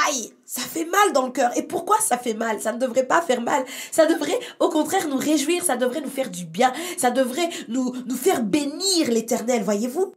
aïe, 0.06 0.32
ça 0.44 0.62
fait 0.62 0.84
mal 0.84 1.12
dans 1.12 1.26
le 1.26 1.32
cœur. 1.32 1.56
Et 1.56 1.62
pourquoi 1.62 1.98
ça 2.00 2.18
fait 2.18 2.34
mal? 2.34 2.60
Ça 2.60 2.72
ne 2.72 2.78
devrait 2.78 3.06
pas 3.06 3.20
faire 3.20 3.40
mal. 3.40 3.64
Ça 3.92 4.06
devrait 4.06 4.38
au 4.58 4.68
contraire 4.68 5.08
nous 5.08 5.16
réjouir, 5.16 5.64
ça 5.64 5.76
devrait 5.76 6.00
nous 6.00 6.10
faire 6.10 6.30
du 6.30 6.44
bien, 6.44 6.72
ça 6.96 7.10
devrait 7.10 7.50
nous, 7.68 7.92
nous 8.06 8.16
faire 8.16 8.42
bénir 8.42 9.10
l'éternel, 9.10 9.62
voyez-vous? 9.62 10.12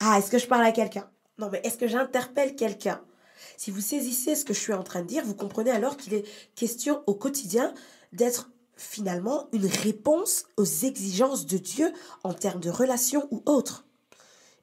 Ah, 0.00 0.18
est-ce 0.18 0.30
que 0.30 0.38
je 0.38 0.46
parle 0.46 0.64
à 0.64 0.72
quelqu'un? 0.72 1.08
Non, 1.38 1.48
mais 1.50 1.60
est-ce 1.64 1.78
que 1.78 1.86
j'interpelle 1.86 2.56
quelqu'un? 2.56 3.00
Si 3.56 3.70
vous 3.70 3.80
saisissez 3.80 4.34
ce 4.34 4.44
que 4.44 4.52
je 4.52 4.58
suis 4.58 4.72
en 4.72 4.82
train 4.82 5.02
de 5.02 5.06
dire, 5.06 5.24
vous 5.24 5.34
comprenez 5.34 5.70
alors 5.70 5.96
qu'il 5.96 6.14
est 6.14 6.24
question 6.56 7.02
au 7.06 7.14
quotidien 7.14 7.72
d'être 8.12 8.50
finalement 8.76 9.48
une 9.52 9.66
réponse 9.66 10.44
aux 10.56 10.64
exigences 10.64 11.46
de 11.46 11.58
Dieu 11.58 11.92
en 12.24 12.34
termes 12.34 12.60
de 12.60 12.70
relations 12.70 13.28
ou 13.30 13.42
autres. 13.46 13.86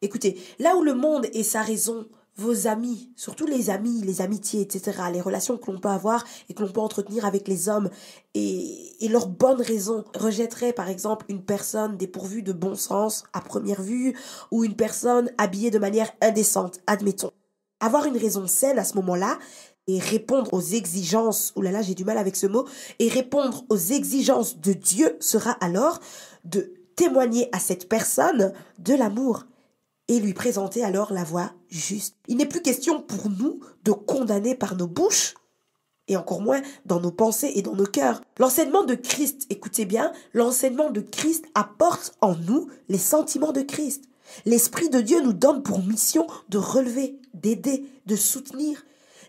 Écoutez, 0.01 0.39
là 0.59 0.75
où 0.75 0.83
le 0.83 0.93
monde 0.93 1.27
et 1.33 1.43
sa 1.43 1.61
raison 1.61 2.07
vos 2.37 2.67
amis, 2.67 3.11
surtout 3.15 3.45
les 3.45 3.69
amis, 3.69 4.01
les 4.01 4.21
amitiés, 4.21 4.61
etc., 4.61 5.03
les 5.11 5.21
relations 5.21 5.57
que 5.57 5.71
l'on 5.71 5.79
peut 5.79 5.89
avoir 5.89 6.25
et 6.49 6.53
que 6.53 6.63
l'on 6.63 6.71
peut 6.71 6.81
entretenir 6.81 7.25
avec 7.25 7.47
les 7.47 7.69
hommes, 7.69 7.89
et, 8.33 8.91
leurs 9.09 9.27
bonnes 9.27 9.61
raisons 9.61 10.03
rejetteraient 10.15 10.73
par 10.73 10.89
exemple 10.89 11.25
une 11.29 11.43
personne 11.43 11.95
dépourvue 11.95 12.41
de 12.41 12.51
bon 12.51 12.75
sens 12.75 13.23
à 13.33 13.39
première 13.39 13.81
vue, 13.81 14.17
ou 14.51 14.65
une 14.65 14.75
personne 14.75 15.31
habillée 15.37 15.71
de 15.71 15.79
manière 15.79 16.11
indécente, 16.21 16.81
admettons. 16.87 17.31
Avoir 17.79 18.05
une 18.05 18.17
raison 18.17 18.47
saine 18.47 18.79
à 18.79 18.83
ce 18.83 18.95
moment-là, 18.95 19.37
et 19.87 19.99
répondre 19.99 20.53
aux 20.53 20.61
exigences, 20.61 21.53
là, 21.55 21.81
j'ai 21.81 21.93
du 21.93 22.03
mal 22.03 22.17
avec 22.17 22.35
ce 22.35 22.47
mot, 22.47 22.65
et 22.99 23.07
répondre 23.07 23.63
aux 23.69 23.77
exigences 23.77 24.59
de 24.59 24.73
Dieu 24.73 25.15
sera 25.19 25.51
alors 25.51 25.99
de 26.43 26.73
témoigner 26.95 27.49
à 27.53 27.59
cette 27.59 27.87
personne 27.87 28.53
de 28.79 28.93
l'amour 28.93 29.45
et 30.07 30.19
lui 30.19 30.33
présenter 30.33 30.83
alors 30.83 31.13
la 31.13 31.23
voie 31.23 31.53
juste. 31.69 32.17
Il 32.27 32.37
n'est 32.37 32.45
plus 32.45 32.61
question 32.61 33.01
pour 33.01 33.29
nous 33.29 33.59
de 33.83 33.91
condamner 33.91 34.55
par 34.55 34.75
nos 34.75 34.87
bouches, 34.87 35.35
et 36.07 36.17
encore 36.17 36.41
moins 36.41 36.61
dans 36.85 36.99
nos 36.99 37.11
pensées 37.11 37.51
et 37.55 37.61
dans 37.61 37.75
nos 37.75 37.85
cœurs. 37.85 38.21
L'enseignement 38.37 38.83
de 38.83 38.95
Christ, 38.95 39.47
écoutez 39.49 39.85
bien, 39.85 40.11
l'enseignement 40.33 40.91
de 40.91 41.01
Christ 41.01 41.45
apporte 41.55 42.15
en 42.21 42.35
nous 42.35 42.69
les 42.89 42.97
sentiments 42.97 43.51
de 43.51 43.61
Christ. 43.61 44.05
L'Esprit 44.45 44.89
de 44.89 45.01
Dieu 45.01 45.21
nous 45.21 45.33
donne 45.33 45.63
pour 45.63 45.83
mission 45.83 46.27
de 46.49 46.57
relever, 46.57 47.19
d'aider, 47.33 47.85
de 48.05 48.15
soutenir, 48.15 48.83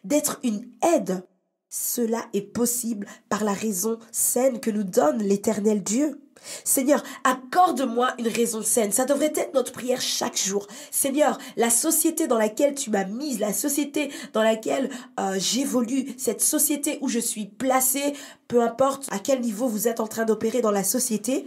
d'être 0.04 0.38
une 0.42 0.71
aide. 0.95 1.25
Cela 1.68 2.25
est 2.33 2.42
possible 2.42 3.06
par 3.28 3.45
la 3.45 3.52
raison 3.52 3.99
saine 4.12 4.61
que 4.61 4.71
nous 4.71 4.85
donne 4.85 5.23
l'Éternel 5.23 5.83
Dieu. 5.83 6.21
Seigneur, 6.64 7.02
accorde-moi 7.24 8.14
une 8.18 8.28
raison 8.28 8.62
saine. 8.62 8.92
Ça 8.92 9.04
devrait 9.04 9.32
être 9.34 9.54
notre 9.54 9.72
prière 9.72 10.00
chaque 10.00 10.36
jour. 10.36 10.66
Seigneur, 10.90 11.38
la 11.56 11.70
société 11.70 12.26
dans 12.26 12.38
laquelle 12.38 12.74
tu 12.74 12.90
m'as 12.90 13.04
mise, 13.04 13.38
la 13.38 13.52
société 13.52 14.10
dans 14.32 14.42
laquelle 14.42 14.90
euh, 15.20 15.36
j'évolue, 15.38 16.14
cette 16.18 16.40
société 16.40 16.98
où 17.00 17.08
je 17.08 17.18
suis 17.18 17.46
placée, 17.46 18.14
peu 18.48 18.62
importe 18.62 19.06
à 19.10 19.18
quel 19.18 19.40
niveau 19.40 19.66
vous 19.68 19.88
êtes 19.88 20.00
en 20.00 20.06
train 20.06 20.24
d'opérer 20.24 20.60
dans 20.60 20.70
la 20.70 20.84
société, 20.84 21.46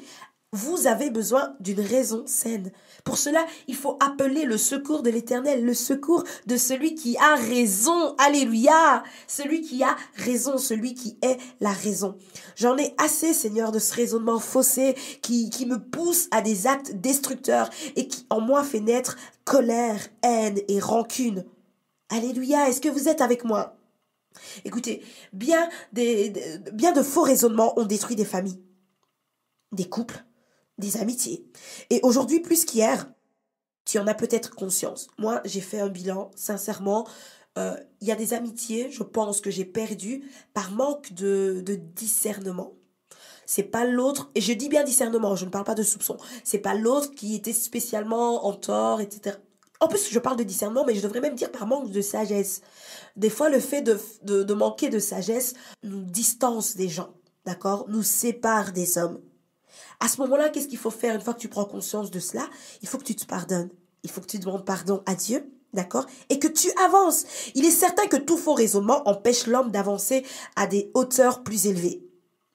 vous 0.52 0.88
avez 0.88 1.12
besoin 1.12 1.56
d'une 1.60 1.80
raison 1.80 2.24
saine. 2.26 2.72
Pour 3.04 3.18
cela, 3.20 3.46
il 3.68 3.76
faut 3.76 3.98
appeler 4.00 4.46
le 4.46 4.58
secours 4.58 5.04
de 5.04 5.12
l'Éternel, 5.12 5.64
le 5.64 5.76
secours 5.76 6.24
de 6.48 6.58
celui 6.58 6.96
qui 6.96 7.18
a 7.18 7.36
raison. 7.36 8.16
Alléluia. 8.18 9.04
Celui 9.28 9.62
qui 9.62 9.84
a 9.84 9.96
raison, 10.16 10.58
celui 10.58 10.96
qui 10.96 11.18
est 11.22 11.38
la 11.60 11.72
raison. 11.72 12.18
J'en 12.56 12.78
ai 12.78 12.96
assez, 12.98 13.34
Seigneur, 13.34 13.72
de 13.72 13.78
ce 13.78 13.94
raisonnement 13.94 14.40
faussé 14.40 14.96
qui, 15.22 15.52
qui 15.52 15.68
me 15.68 15.78
pousse 15.78 16.28
à 16.32 16.42
des 16.42 16.66
actes 16.66 16.94
destructeurs 16.96 17.70
et 17.96 18.08
qui 18.08 18.26
en 18.32 18.42
moi 18.42 18.64
fait 18.64 18.80
naître 18.80 19.18
colère, 19.46 20.08
haine 20.24 20.60
et 20.68 20.80
rancune. 20.80 21.46
Alléluia. 22.10 22.68
Est-ce 22.70 22.82
que 22.82 22.90
vous 22.90 23.08
êtes 23.08 23.22
avec 23.22 23.44
moi? 23.44 23.76
Écoutez, 24.66 25.04
bien, 25.32 25.70
des, 25.94 26.34
bien 26.74 26.92
de 26.92 27.04
faux 27.04 27.24
raisonnements 27.24 27.78
ont 27.80 27.86
détruit 27.86 28.16
des 28.16 28.26
familles, 28.26 28.62
des 29.72 29.88
couples, 29.88 30.24
des 30.80 30.98
amitiés. 30.98 31.46
Et 31.90 32.00
aujourd'hui, 32.04 32.40
plus 32.40 32.66
qu'hier, 32.66 33.12
tu 33.86 34.00
en 34.00 34.08
as 34.08 34.14
peut-être 34.14 34.56
conscience. 34.56 35.08
Moi, 35.18 35.42
j'ai 35.46 35.62
fait 35.62 35.80
un 35.80 35.90
bilan, 35.90 36.32
sincèrement. 36.36 37.08
Euh, 37.58 37.76
il 38.02 38.08
y 38.08 38.12
a 38.12 38.16
des 38.16 38.34
amitiés, 38.34 38.92
je 38.92 39.04
pense, 39.04 39.42
que 39.42 39.50
j'ai 39.50 39.66
perdues 39.66 40.30
par 40.54 40.72
manque 40.72 41.14
de, 41.14 41.64
discernement. 41.96 42.74
C'est 43.46 43.64
pas 43.64 43.86
l'autre, 43.86 44.30
et 44.36 44.42
je 44.42 44.54
dis 44.54 44.70
bien 44.70 44.84
discernement, 44.84 45.36
je 45.36 45.46
ne 45.46 45.50
parle 45.50 45.64
pas 45.64 45.74
de 45.74 45.82
soupçon. 45.82 46.18
C'est 46.44 46.60
pas 46.60 46.76
l'autre 46.76 47.16
qui 47.16 47.34
était 47.34 47.54
spécialement 47.54 48.46
en 48.46 48.54
tort, 48.54 49.02
etc. 49.02 49.38
En 49.80 49.88
plus, 49.88 50.12
je 50.12 50.20
parle 50.20 50.38
de 50.38 50.44
discernement, 50.44 50.86
mais 50.86 50.94
je 50.94 51.02
devrais 51.02 51.22
même 51.22 51.36
dire 51.36 51.52
par 51.52 51.66
manque 51.66 51.90
de 51.90 52.02
sagesse. 52.02 52.62
Des 53.16 53.30
fois, 53.32 53.50
le 53.50 53.60
fait 53.60 53.82
de, 53.82 54.00
de, 54.22 54.44
de 54.44 54.54
manquer 54.54 54.90
de 54.90 55.00
sagesse 55.00 55.56
nous 55.84 56.04
distance 56.04 56.76
des 56.76 56.90
gens, 56.90 57.16
d'accord? 57.46 57.86
Nous 57.90 58.04
sépare 58.04 58.72
des 58.72 59.00
hommes. 59.00 59.20
À 60.00 60.08
ce 60.08 60.20
moment-là, 60.22 60.50
qu'est-ce 60.50 60.68
qu'il 60.68 60.78
faut 60.78 60.92
faire 60.92 61.16
une 61.16 61.22
fois 61.22 61.34
que 61.34 61.40
tu 61.40 61.50
prends 61.50 61.66
conscience 61.66 62.12
de 62.12 62.20
cela? 62.20 62.48
Il 62.82 62.88
faut 62.88 62.98
que 62.98 63.04
tu 63.04 63.16
te 63.16 63.26
pardonnes. 63.26 63.70
Il 64.04 64.10
faut 64.10 64.22
que 64.22 64.28
tu 64.28 64.40
demandes 64.40 64.66
pardon 64.66 65.04
à 65.06 65.16
Dieu, 65.16 65.52
d'accord? 65.74 66.06
Et 66.30 66.40
que 66.40 66.48
tu 66.48 66.70
avances. 66.84 67.26
Il 67.56 67.66
est 67.66 67.72
certain 67.72 68.08
que 68.08 68.18
tout 68.18 68.38
faux 68.38 68.54
raisonnement 68.54 69.08
empêche 69.08 69.48
l'homme 69.48 69.72
d'avancer 69.72 70.26
à 70.56 70.68
des 70.68 70.92
hauteurs 70.94 71.44
plus 71.44 71.68
élevées. 71.68 72.04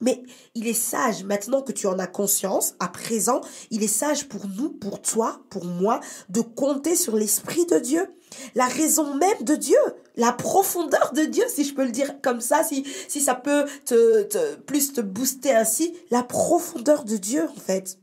Mais 0.01 0.23
il 0.55 0.67
est 0.67 0.75
sage, 0.75 1.25
maintenant 1.25 1.63
que 1.63 1.73
tu 1.73 1.87
en 1.87 1.99
as 1.99 2.07
conscience, 2.07 2.75
à 2.79 2.89
présent, 2.89 3.41
il 3.71 3.83
est 3.83 3.87
sage 3.87 4.29
pour 4.29 4.47
nous, 4.49 4.71
pour 4.71 5.01
toi, 5.01 5.41
pour 5.51 5.65
moi, 5.65 6.01
de 6.29 6.41
compter 6.41 6.97
sur 6.97 7.17
l'Esprit 7.17 7.65
de 7.67 7.79
Dieu, 7.79 8.07
la 8.55 8.67
raison 8.67 9.15
même 9.15 9.43
de 9.43 9.55
Dieu, 9.55 9.79
la 10.17 10.33
profondeur 10.33 11.13
de 11.13 11.23
Dieu, 11.23 11.45
si 11.49 11.65
je 11.65 11.75
peux 11.75 11.85
le 11.85 11.91
dire 11.91 12.21
comme 12.23 12.41
ça, 12.41 12.63
si, 12.63 12.85
si 13.09 13.21
ça 13.21 13.35
peut 13.35 13.65
te, 13.85 14.23
te, 14.23 14.55
plus 14.57 14.93
te 14.93 15.01
booster 15.01 15.53
ainsi, 15.53 15.95
la 16.11 16.23
profondeur 16.23 17.05
de 17.05 17.17
Dieu, 17.17 17.49
en 17.49 17.61
fait. 17.61 17.99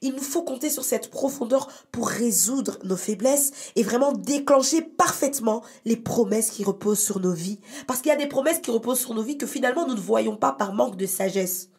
Il 0.00 0.12
nous 0.12 0.22
faut 0.22 0.42
compter 0.42 0.70
sur 0.70 0.84
cette 0.84 1.10
profondeur 1.10 1.68
pour 1.90 2.08
résoudre 2.08 2.78
nos 2.84 2.96
faiblesses 2.96 3.50
et 3.74 3.82
vraiment 3.82 4.12
déclencher 4.12 4.80
parfaitement 4.80 5.62
les 5.84 5.96
promesses 5.96 6.50
qui 6.50 6.62
reposent 6.62 7.00
sur 7.00 7.18
nos 7.18 7.32
vies. 7.32 7.58
Parce 7.88 8.00
qu'il 8.00 8.10
y 8.10 8.14
a 8.14 8.16
des 8.16 8.28
promesses 8.28 8.60
qui 8.60 8.70
reposent 8.70 9.00
sur 9.00 9.14
nos 9.14 9.22
vies 9.22 9.38
que 9.38 9.46
finalement 9.46 9.88
nous 9.88 9.94
ne 9.94 10.00
voyons 10.00 10.36
pas 10.36 10.52
par 10.52 10.72
manque 10.72 10.96
de 10.96 11.06
sagesse. 11.06 11.70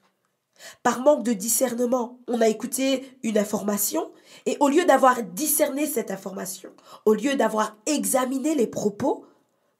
Par 0.84 1.00
manque 1.00 1.24
de 1.24 1.32
discernement, 1.32 2.20
on 2.28 2.42
a 2.42 2.50
écouté 2.50 3.18
une 3.24 3.38
information 3.38 4.12
et 4.50 4.58
au 4.62 4.68
lieu 4.68 4.84
d'avoir 4.84 5.22
discerné 5.22 5.86
cette 5.86 6.10
information, 6.10 6.72
au 7.06 7.14
lieu 7.14 7.36
d'avoir 7.36 7.78
examiné 7.86 8.56
les 8.56 8.66
propos, 8.66 9.24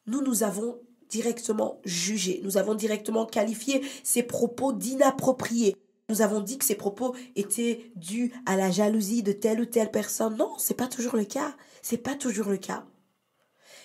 nous 0.06 0.22
nous 0.22 0.44
avons 0.44 0.80
directement 1.10 1.82
jugé, 1.86 2.40
nous 2.44 2.56
avons 2.58 2.76
directement 2.76 3.26
qualifié 3.26 3.82
ces 4.04 4.22
propos 4.22 4.72
d'inappropriés. 4.72 5.76
Nous 6.08 6.22
avons 6.22 6.40
dit 6.40 6.60
que 6.60 6.66
ces 6.66 6.76
propos 6.76 7.16
étaient 7.36 7.92
dus 7.96 8.32
à 8.46 8.56
la 8.58 8.70
jalousie 8.70 9.24
de 9.24 9.32
telle 9.32 9.60
ou 9.60 9.66
telle 9.66 9.90
personne. 9.90 10.38
Non, 10.38 10.54
c'est 10.60 10.78
pas 10.78 10.88
toujours 10.88 11.16
le 11.16 11.26
cas. 11.26 11.56
C'est 11.82 11.98
pas 11.98 12.14
toujours 12.14 12.50
le 12.50 12.58
cas. 12.58 12.86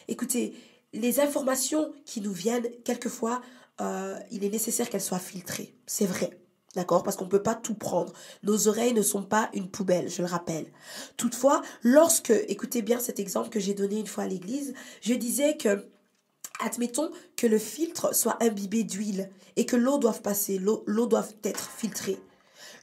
Écoutez, 0.07 0.53
les 0.93 1.19
informations 1.19 1.95
qui 2.05 2.21
nous 2.21 2.33
viennent, 2.35 2.69
quelquefois, 2.85 3.41
euh, 3.81 4.19
il 4.31 4.45
est 4.45 4.51
nécessaire 4.51 4.91
qu'elles 4.91 5.01
soient 5.01 5.19
filtrées. 5.19 5.75
C'est 5.87 6.05
vrai. 6.05 6.44
D'accord? 6.75 7.03
Parce 7.03 7.17
qu'on 7.17 7.27
ne 7.27 7.31
peut 7.31 7.43
pas 7.43 7.55
tout 7.55 7.75
prendre. 7.75 8.13
Nos 8.43 8.69
oreilles 8.69 8.95
ne 8.95 9.03
sont 9.03 9.23
pas 9.23 9.49
une 9.55 9.71
poubelle, 9.71 10.11
je 10.11 10.23
le 10.23 10.29
rappelle. 10.29 10.67
Toutefois, 11.17 11.63
lorsque, 11.83 12.31
écoutez 12.49 12.83
bien 12.83 12.99
cet 12.99 13.21
exemple 13.21 13.49
que 13.49 13.61
j'ai 13.61 13.75
donné 13.75 14.01
une 14.01 14.07
fois 14.07 14.25
à 14.25 14.29
l'église, 14.29 14.75
je 15.01 15.15
disais 15.15 15.57
que 15.57 15.87
Admettons 16.61 17.11
que 17.37 17.47
le 17.47 17.59
filtre 17.59 18.15
soit 18.15 18.41
imbibé 18.43 18.85
d'huile 18.85 19.29
et 19.57 19.67
que 19.67 19.77
l'eau 19.77 19.99
doive 19.99 20.23
passer, 20.23 20.59
l'eau 20.59 21.07
doit 21.07 21.27
être 21.43 21.69
filtrée. 21.69 22.19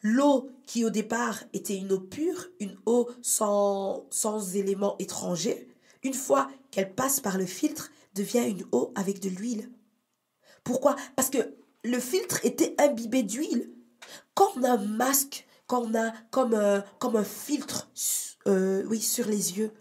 L'eau 0.04 0.50
qui 0.66 0.84
au 0.84 0.90
départ 0.90 1.44
était 1.54 1.78
une 1.78 1.92
eau 1.94 2.00
pure, 2.00 2.48
une 2.60 2.76
eau 2.86 3.10
sans, 3.22 4.06
sans 4.10 4.56
éléments 4.56 4.96
étrangers, 5.00 5.70
une 6.04 6.14
fois 6.14 6.50
qu'elle 6.72 6.94
passe 6.94 7.20
par 7.20 7.38
le 7.38 7.46
filtre, 7.46 7.92
devient 8.14 8.46
une 8.48 8.66
eau 8.72 8.92
avec 8.96 9.20
de 9.20 9.30
l'huile. 9.30 9.72
Pourquoi? 10.64 10.96
Parce 11.16 11.30
que 11.30 11.56
le 11.84 12.00
filtre 12.00 12.44
était 12.46 12.76
imbibé 12.78 13.24
d'huile. 13.24 13.72
Quand 14.34 14.50
on 14.58 14.64
a 14.64 14.72
un 14.72 14.78
masque, 14.78 15.48
quand 15.68 15.84
on 15.84 15.96
a 15.96 16.12
comme, 16.32 16.54
euh, 16.54 16.82
comme 17.00 17.16
un 17.16 17.24
filtre 17.24 17.90
euh, 18.48 18.84
oui, 18.88 19.00
sur 19.00 19.28
les 19.28 19.58
yeux, 19.58 19.72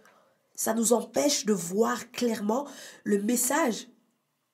ça 0.55 0.75
nous 0.75 0.93
empêche 0.93 1.47
de 1.47 1.53
voir 1.53 2.11
clairement 2.11 2.67
le 3.05 3.23
message, 3.23 3.89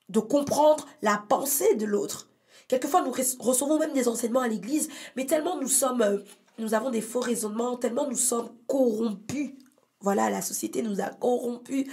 de 0.09 0.21
comprendre 0.21 0.87
la 1.03 1.23
pensée 1.29 1.75
de 1.75 1.85
l'autre. 1.85 2.29
Quelquefois, 2.69 3.03
nous 3.03 3.13
recevons 3.41 3.79
même 3.79 3.93
des 3.93 4.09
enseignements 4.09 4.41
à 4.41 4.49
l'église, 4.49 4.89
mais 5.17 5.27
tellement 5.27 5.61
nous 5.61 5.69
sommes, 5.69 6.03
euh, 6.03 6.19
nous 6.59 6.75
avons 6.75 6.91
des 6.91 7.01
faux 7.01 7.21
raisonnements, 7.21 7.77
tellement 7.77 8.09
nous 8.09 8.17
sommes 8.17 8.51
corrompus. 8.67 9.53
Voilà, 10.01 10.31
la 10.31 10.43
société 10.43 10.83
nous 10.83 11.01
a 11.01 11.11
corrompus 11.11 11.87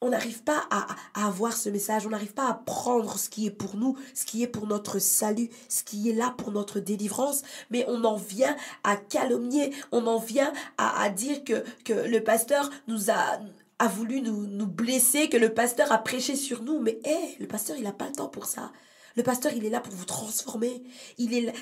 on 0.00 0.10
n'arrive 0.10 0.42
pas 0.42 0.64
à, 0.70 0.86
avoir 1.14 1.52
ce 1.52 1.68
message, 1.68 2.06
on 2.06 2.10
n'arrive 2.10 2.32
pas 2.32 2.48
à 2.48 2.54
prendre 2.54 3.18
ce 3.18 3.28
qui 3.28 3.46
est 3.46 3.50
pour 3.50 3.76
nous, 3.76 3.96
ce 4.14 4.24
qui 4.24 4.42
est 4.42 4.46
pour 4.46 4.66
notre 4.66 4.98
salut, 4.98 5.50
ce 5.68 5.82
qui 5.82 6.08
est 6.08 6.14
là 6.14 6.34
pour 6.36 6.52
notre 6.52 6.80
délivrance, 6.80 7.42
mais 7.70 7.84
on 7.88 8.04
en 8.04 8.16
vient 8.16 8.56
à 8.84 8.96
calomnier, 8.96 9.72
on 9.92 10.06
en 10.06 10.18
vient 10.18 10.52
à, 10.78 11.08
dire 11.10 11.44
que, 11.44 11.64
que 11.84 11.92
le 11.92 12.22
pasteur 12.22 12.70
nous 12.88 13.10
a, 13.10 13.40
a 13.78 13.88
voulu 13.88 14.20
nous, 14.22 14.46
nous 14.46 14.66
blesser, 14.66 15.28
que 15.28 15.36
le 15.36 15.52
pasteur 15.52 15.92
a 15.92 15.98
prêché 15.98 16.36
sur 16.36 16.62
nous. 16.62 16.80
Mais 16.80 16.98
hé, 17.04 17.36
le 17.38 17.46
pasteur, 17.46 17.76
il 17.76 17.84
n'a 17.84 17.92
pas 17.92 18.06
le 18.06 18.12
temps 18.12 18.28
pour 18.28 18.46
ça. 18.46 18.72
Le 19.16 19.22
pasteur, 19.22 19.52
il 19.52 19.64
est 19.64 19.70
là 19.70 19.80
pour 19.80 19.94
vous 19.94 20.04
transformer. 20.04 20.82
Il 21.18 21.34
est, 21.34 21.40
là, 21.40 21.52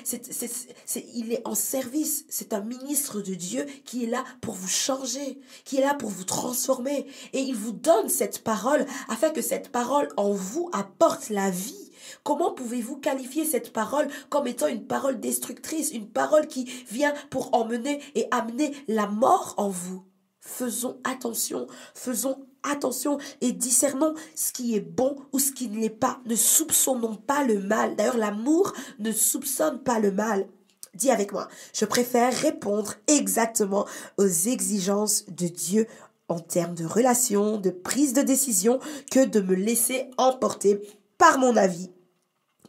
il 1.15 1.33
est 1.33 1.47
en 1.47 1.55
service. 1.55 2.25
C'est 2.29 2.53
un 2.53 2.61
ministre 2.61 3.21
de 3.21 3.33
Dieu 3.33 3.65
qui 3.85 4.03
est 4.03 4.07
là 4.07 4.23
pour 4.41 4.53
vous 4.53 4.67
changer, 4.67 5.39
qui 5.65 5.77
est 5.77 5.81
là 5.81 5.93
pour 5.93 6.09
vous 6.09 6.25
transformer. 6.25 7.07
Et 7.33 7.39
il 7.39 7.55
vous 7.55 7.71
donne 7.71 8.09
cette 8.09 8.43
parole 8.43 8.85
afin 9.07 9.31
que 9.31 9.41
cette 9.41 9.69
parole 9.71 10.09
en 10.17 10.31
vous 10.31 10.69
apporte 10.73 11.29
la 11.29 11.49
vie. 11.49 11.89
Comment 12.23 12.51
pouvez-vous 12.51 12.97
qualifier 12.97 13.45
cette 13.45 13.73
parole 13.73 14.07
comme 14.29 14.47
étant 14.47 14.67
une 14.67 14.85
parole 14.85 15.19
destructrice, 15.19 15.91
une 15.91 16.09
parole 16.09 16.47
qui 16.47 16.65
vient 16.89 17.13
pour 17.29 17.53
emmener 17.53 18.01
et 18.15 18.27
amener 18.31 18.73
la 18.87 19.07
mort 19.07 19.53
en 19.57 19.69
vous? 19.69 20.03
Faisons 20.39 20.99
attention, 21.03 21.67
faisons 21.93 22.48
attention 22.63 23.17
et 23.41 23.51
discernons 23.51 24.13
ce 24.35 24.51
qui 24.51 24.75
est 24.75 24.81
bon 24.81 25.15
ou 25.31 25.39
ce 25.39 25.51
qui 25.51 25.69
ne 25.69 25.79
l'est 25.79 25.89
pas. 25.89 26.19
Ne 26.25 26.35
soupçonnons 26.35 27.15
pas 27.15 27.43
le 27.43 27.59
mal. 27.59 27.95
D'ailleurs, 27.95 28.17
l'amour 28.17 28.73
ne 28.99 29.11
soupçonne 29.11 29.79
pas 29.79 29.99
le 29.99 30.11
mal. 30.11 30.47
Dis 30.95 31.11
avec 31.11 31.31
moi, 31.31 31.47
je 31.73 31.85
préfère 31.85 32.33
répondre 32.33 32.95
exactement 33.07 33.85
aux 34.17 34.27
exigences 34.27 35.25
de 35.27 35.47
Dieu 35.47 35.87
en 36.27 36.39
termes 36.39 36.75
de 36.75 36.85
relation, 36.85 37.57
de 37.57 37.69
prise 37.69 38.13
de 38.13 38.21
décision, 38.21 38.79
que 39.11 39.25
de 39.25 39.39
me 39.39 39.55
laisser 39.55 40.09
emporter 40.17 40.81
par 41.17 41.39
mon 41.39 41.55
avis, 41.55 41.91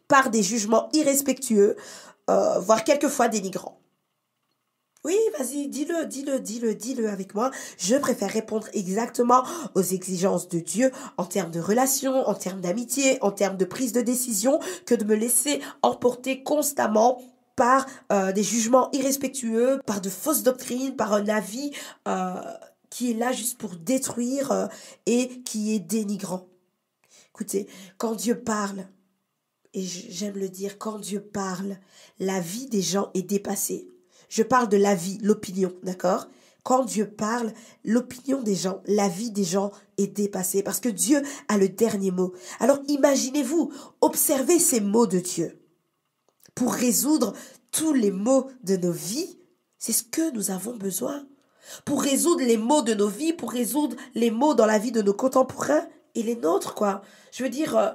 par 0.09 0.31
des 0.31 0.43
jugements 0.43 0.89
irrespectueux, 0.93 1.77
euh, 2.29 2.59
voire 2.59 2.85
quelquefois 2.85 3.29
dénigrants. 3.29 3.80
Oui, 5.03 5.17
vas-y, 5.39 5.69
dis-le, 5.69 6.05
dis-le, 6.05 6.41
dis-le, 6.41 6.75
dis-le 6.75 7.09
avec 7.09 7.35
moi. 7.35 7.51
Je 7.79 7.97
préfère 7.97 8.31
répondre 8.31 8.69
exactement 8.75 9.45
aux 9.75 9.83
exigences 9.83 10.49
de 10.49 10.61
Dieu 10.61 10.93
en 11.17 11.25
termes 11.25 11.51
de 11.51 11.59
relations, 11.61 12.29
en 12.29 12.35
termes 12.35 12.61
d'amitié, 12.61 13.17
en 13.23 13.31
termes 13.31 13.57
de 13.57 13.65
prise 13.65 13.95
de 13.95 14.03
décision, 14.03 14.61
que 14.85 14.95
de 14.95 15.05
me 15.05 15.15
laisser 15.15 15.63
emporter 15.81 16.43
constamment 16.43 17.23
par 17.57 17.87
euh, 18.13 18.33
des 18.33 18.43
jugements 18.43 18.91
irrespectueux, 18.93 19.81
par 19.87 20.03
de 20.03 20.11
fausses 20.11 20.43
doctrines, 20.43 20.95
par 20.97 21.15
un 21.15 21.29
avis 21.29 21.73
euh, 22.07 22.35
qui 22.91 23.13
est 23.13 23.15
là 23.15 23.33
juste 23.33 23.57
pour 23.57 23.77
détruire 23.77 24.53
euh, 24.53 24.67
et 25.07 25.41
qui 25.45 25.75
est 25.75 25.81
dénigrant. 25.81 26.47
Écoutez, 27.31 27.69
quand 27.97 28.15
Dieu 28.15 28.39
parle, 28.39 28.87
et 29.73 29.83
j'aime 29.83 30.37
le 30.37 30.51
dire, 30.51 30.77
quand 30.77 30.99
Dieu 30.99 31.23
parle, 31.23 31.79
la 32.19 32.39
vie 32.39 32.67
des 32.67 32.83
gens 32.83 33.11
est 33.15 33.23
dépassée. 33.23 33.89
Je 34.31 34.43
parle 34.43 34.69
de 34.69 34.79
la 34.79 34.95
vie, 34.95 35.19
l'opinion, 35.23 35.75
d'accord? 35.83 36.29
Quand 36.63 36.85
Dieu 36.85 37.11
parle, 37.11 37.53
l'opinion 37.85 38.43
des 38.43 38.55
gens, 38.55 38.81
la 38.87 39.09
vie 39.09 39.31
des 39.31 39.45
gens 39.45 39.73
est 39.99 40.07
dépassée 40.07 40.63
parce 40.63 40.79
que 40.79 40.89
Dieu 40.89 41.23
a 41.49 41.59
le 41.59 41.69
dernier 41.69 42.13
mot. 42.13 42.33
Alors 42.61 42.79
imaginez-vous, 42.87 43.73
observez 44.01 44.59
ces 44.59 44.81
mots 44.81 45.07
de 45.07 45.19
Dieu 45.19 45.61
pour 46.55 46.73
résoudre 46.73 47.33
tous 47.73 47.93
les 47.93 48.11
maux 48.11 48.49
de 48.63 48.77
nos 48.77 48.93
vies. 48.93 49.39
C'est 49.79 49.93
ce 49.93 50.05
que 50.05 50.31
nous 50.33 50.51
avons 50.51 50.77
besoin. 50.77 51.27
Pour 51.85 52.03
résoudre 52.03 52.43
les 52.45 52.57
maux 52.57 52.83
de 52.83 52.95
nos 52.95 53.09
vies, 53.09 53.33
pour 53.33 53.51
résoudre 53.51 53.97
les 54.15 54.31
maux 54.31 54.55
dans 54.55 54.67
la 54.67 54.79
vie 54.79 54.93
de 54.93 55.03
nos 55.03 55.15
contemporains 55.15 55.87
et 56.15 56.23
les 56.23 56.37
nôtres, 56.37 56.75
quoi. 56.75 57.03
Je 57.33 57.43
veux 57.43 57.49
dire, 57.49 57.77
euh, 57.77 57.91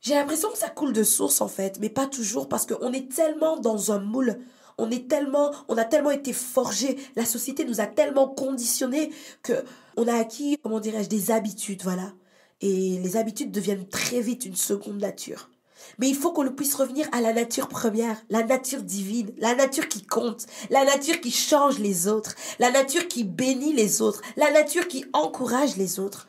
j'ai 0.00 0.14
l'impression 0.14 0.50
que 0.50 0.58
ça 0.58 0.68
coule 0.68 0.92
de 0.92 1.02
source 1.02 1.40
en 1.40 1.48
fait, 1.48 1.78
mais 1.80 1.88
pas 1.88 2.06
toujours 2.06 2.48
parce 2.48 2.66
qu'on 2.66 2.92
est 2.92 3.10
tellement 3.10 3.56
dans 3.56 3.92
un 3.92 3.98
moule 3.98 4.38
on 4.78 4.90
est 4.90 5.08
tellement, 5.08 5.52
on 5.68 5.76
a 5.76 5.84
tellement 5.84 6.10
été 6.10 6.32
forgé, 6.32 6.98
la 7.16 7.24
société 7.24 7.64
nous 7.64 7.80
a 7.80 7.86
tellement 7.86 8.28
conditionnés 8.28 9.10
que 9.42 9.64
on 9.96 10.06
a 10.08 10.14
acquis, 10.14 10.58
comment 10.62 10.80
dirais-je, 10.80 11.08
des 11.08 11.30
habitudes, 11.30 11.82
voilà. 11.82 12.12
Et 12.60 12.98
les 12.98 13.16
habitudes 13.16 13.50
deviennent 13.50 13.88
très 13.88 14.20
vite 14.20 14.44
une 14.44 14.56
seconde 14.56 15.00
nature. 15.00 15.50
Mais 15.98 16.08
il 16.08 16.14
faut 16.14 16.32
qu'on 16.32 16.48
puisse 16.50 16.74
revenir 16.74 17.08
à 17.12 17.20
la 17.20 17.32
nature 17.32 17.68
première, 17.68 18.20
la 18.28 18.42
nature 18.42 18.82
divine, 18.82 19.32
la 19.38 19.54
nature 19.54 19.88
qui 19.88 20.02
compte, 20.02 20.46
la 20.70 20.84
nature 20.84 21.20
qui 21.20 21.30
change 21.30 21.78
les 21.78 22.08
autres, 22.08 22.34
la 22.58 22.70
nature 22.70 23.08
qui 23.08 23.24
bénit 23.24 23.72
les 23.72 24.02
autres, 24.02 24.22
la 24.36 24.50
nature 24.50 24.88
qui 24.88 25.04
encourage 25.12 25.76
les 25.76 26.00
autres. 26.00 26.28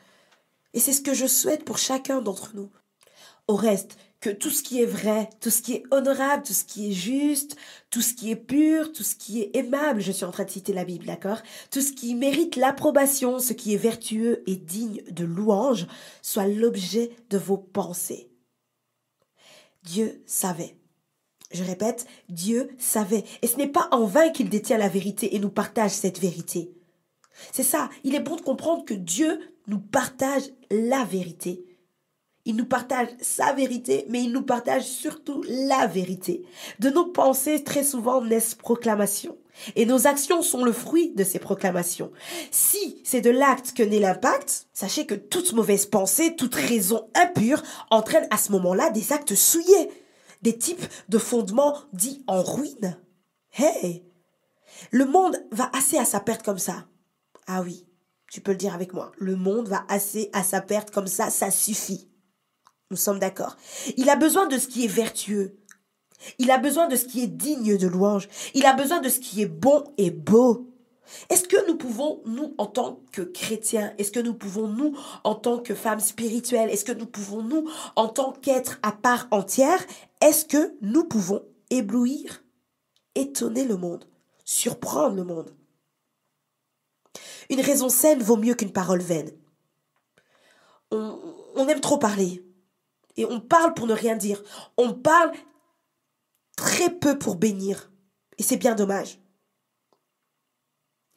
Et 0.74 0.80
c'est 0.80 0.94
ce 0.94 1.02
que 1.02 1.14
je 1.14 1.26
souhaite 1.28 1.66
pour 1.66 1.78
chacun 1.78 2.22
d'entre 2.22 2.52
nous. 2.54 2.70
Au 3.48 3.56
reste, 3.56 3.98
que 4.20 4.30
tout 4.30 4.50
ce 4.50 4.64
qui 4.64 4.82
est 4.82 4.86
vrai, 4.86 5.30
tout 5.42 5.50
ce 5.50 5.62
qui 5.62 5.74
est 5.74 5.84
honorable, 5.92 6.44
tout 6.44 6.54
ce 6.54 6.64
qui 6.64 6.90
est 6.90 6.94
juste, 6.94 7.56
tout 7.90 8.02
ce 8.02 8.14
qui 8.14 8.32
est 8.32 8.36
pur, 8.36 8.92
tout 8.92 9.04
ce 9.04 9.16
qui 9.16 9.42
est 9.42 9.56
aimable, 9.56 10.02
je 10.02 10.12
suis 10.12 10.26
en 10.26 10.32
train 10.32 10.46
de 10.46 10.50
citer 10.50 10.74
la 10.74 10.86
Bible, 10.86 11.06
d'accord? 11.06 11.42
Tout 11.70 11.82
ce 11.82 11.94
qui 11.94 12.16
mérite 12.16 12.56
l'approbation, 12.56 13.40
ce 13.40 13.54
qui 13.54 13.74
est 13.74 13.78
vertueux 13.78 14.44
et 14.48 14.56
digne 14.56 15.04
de 15.12 15.24
louange, 15.24 15.88
soit 16.22 16.48
l'objet 16.48 17.12
de 17.30 17.38
vos 17.38 17.58
pensées. 17.58 18.32
Dieu 19.84 20.24
savait. 20.26 20.78
Je 21.52 21.64
répète, 21.64 22.08
Dieu 22.28 22.70
savait. 22.78 23.24
Et 23.42 23.48
ce 23.48 23.58
n'est 23.58 23.68
pas 23.68 23.88
en 23.92 24.06
vain 24.06 24.30
qu'il 24.30 24.50
détient 24.50 24.78
la 24.78 24.90
vérité 24.90 25.36
et 25.36 25.40
nous 25.40 25.50
partage 25.50 25.92
cette 25.92 26.20
vérité. 26.20 26.74
C'est 27.54 27.64
ça, 27.64 27.90
il 28.04 28.16
est 28.16 28.20
bon 28.20 28.36
de 28.36 28.42
comprendre 28.42 28.84
que 28.84 28.96
Dieu 28.96 29.40
nous 29.68 29.80
partage 29.80 30.44
la 30.72 31.04
vérité 31.04 31.67
il 32.48 32.56
nous 32.56 32.66
partage 32.66 33.10
sa 33.20 33.52
vérité, 33.52 34.06
mais 34.08 34.24
il 34.24 34.32
nous 34.32 34.42
partage 34.42 34.86
surtout 34.86 35.44
la 35.50 35.86
vérité. 35.86 36.44
De 36.80 36.90
nos 36.90 37.08
pensées, 37.08 37.62
très 37.62 37.84
souvent, 37.84 38.22
naissent 38.22 38.56
proclamations. 38.56 39.38
Et 39.76 39.86
nos 39.86 40.08
actions 40.08 40.42
sont 40.42 40.64
le 40.64 40.72
fruit 40.72 41.12
de 41.14 41.26
ces 41.26 41.40
proclamations. 41.40 42.10
Si 42.50 43.02
c'est 43.04 43.20
de 43.20 43.30
l'acte 43.30 43.74
que 43.74 43.84
naît 43.84 44.00
l'impact, 44.00 44.68
sachez 44.72 45.06
que 45.06 45.14
toute 45.14 45.52
mauvaise 45.52 45.88
pensée, 45.88 46.38
toute 46.38 46.56
raison 46.56 47.10
impure 47.16 47.62
entraîne 47.92 48.28
à 48.32 48.38
ce 48.38 48.54
moment-là 48.54 48.92
des 48.92 49.12
actes 49.12 49.36
souillés, 49.36 49.90
des 50.42 50.58
types 50.58 50.86
de 51.10 51.18
fondements 51.18 51.76
dits 51.92 52.24
en 52.28 52.42
ruine. 52.42 52.98
Hey! 53.52 54.06
Le 54.92 55.06
monde 55.06 55.36
va 55.52 55.70
assez 55.74 55.98
à 55.98 56.06
sa 56.06 56.22
perte 56.22 56.44
comme 56.44 56.60
ça. 56.60 56.86
Ah 57.46 57.62
oui, 57.62 57.86
tu 58.32 58.40
peux 58.40 58.52
le 58.52 58.58
dire 58.58 58.74
avec 58.74 58.94
moi. 58.94 59.12
Le 59.18 59.36
monde 59.36 59.68
va 59.68 59.84
assez 59.90 60.30
à 60.32 60.44
sa 60.44 60.62
perte 60.62 60.92
comme 60.92 61.08
ça, 61.08 61.30
ça 61.30 61.52
suffit. 61.52 62.08
Nous 62.90 62.98
sommes 62.98 63.20
d'accord. 63.20 63.58
Il 63.98 64.10
a 64.10 64.16
besoin 64.16 64.48
de 64.48 64.58
ce 64.58 64.68
qui 64.68 64.86
est 64.86 64.90
vertueux. 64.90 65.58
Il 66.40 66.52
a 66.52 66.58
besoin 66.58 66.88
de 66.88 66.96
ce 66.96 67.06
qui 67.06 67.22
est 67.22 67.28
digne 67.28 67.78
de 67.78 67.88
louange. 67.88 68.28
Il 68.54 68.66
a 68.66 68.74
besoin 68.74 69.02
de 69.02 69.10
ce 69.10 69.20
qui 69.20 69.42
est 69.42 69.48
bon 69.48 69.84
et 69.98 70.10
beau. 70.10 70.68
Est-ce 71.30 71.48
que 71.48 71.68
nous 71.68 71.78
pouvons, 71.78 72.22
nous, 72.26 72.54
en 72.58 72.66
tant 72.66 73.00
que 73.12 73.22
chrétiens, 73.22 73.94
est-ce 73.98 74.12
que 74.12 74.20
nous 74.20 74.34
pouvons, 74.34 74.68
nous, 74.68 74.98
en 75.24 75.36
tant 75.36 75.60
que 75.60 75.74
femmes 75.74 76.00
spirituelles, 76.00 76.70
est-ce 76.70 76.84
que 76.84 76.92
nous 76.92 77.06
pouvons, 77.06 77.42
nous, 77.42 77.70
en 77.96 78.08
tant 78.08 78.34
qu'êtres 78.34 78.80
à 78.84 78.92
part 78.92 79.28
entière, 79.32 79.80
est-ce 80.22 80.46
que 80.46 80.76
nous 80.82 81.06
pouvons 81.06 81.44
éblouir, 81.70 82.44
étonner 83.16 83.64
le 83.64 83.78
monde, 83.78 84.06
surprendre 84.44 85.16
le 85.16 85.24
monde? 85.24 85.52
Une 87.50 87.62
raison 87.62 87.88
saine 87.88 88.22
vaut 88.22 88.36
mieux 88.36 88.56
qu'une 88.56 88.74
parole 88.74 89.02
vaine. 89.02 89.32
On, 90.92 91.20
on 91.56 91.68
aime 91.68 91.82
trop 91.82 91.98
parler. 91.98 92.44
Et 93.18 93.26
on 93.26 93.40
parle 93.40 93.74
pour 93.74 93.88
ne 93.88 93.94
rien 93.94 94.16
dire. 94.16 94.44
On 94.78 94.94
parle 94.94 95.32
très 96.56 96.90
peu 96.90 97.18
pour 97.18 97.36
bénir. 97.36 97.92
Et 98.38 98.44
c'est 98.44 98.58
bien 98.58 98.76
dommage. 98.76 99.20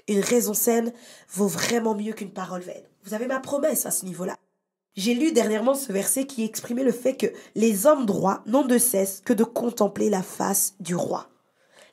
Une 0.08 0.20
raison 0.20 0.54
saine 0.54 0.92
vaut 1.28 1.46
vraiment 1.46 1.94
mieux 1.94 2.12
qu'une 2.12 2.32
parole 2.32 2.62
vaine. 2.62 2.88
Vous 3.04 3.14
avez 3.14 3.26
ma 3.26 3.38
promesse 3.38 3.86
à 3.86 3.90
ce 3.90 4.04
niveau-là. 4.04 4.36
J'ai 4.94 5.14
lu 5.14 5.32
dernièrement 5.32 5.74
ce 5.74 5.92
verset 5.92 6.26
qui 6.26 6.44
exprimait 6.44 6.82
le 6.82 6.92
fait 6.92 7.16
que 7.16 7.28
les 7.54 7.86
hommes 7.86 8.06
droits 8.06 8.42
n'ont 8.46 8.66
de 8.66 8.78
cesse 8.78 9.22
que 9.24 9.32
de 9.32 9.44
contempler 9.44 10.10
la 10.10 10.22
face 10.22 10.74
du 10.80 10.96
roi. 10.96 11.28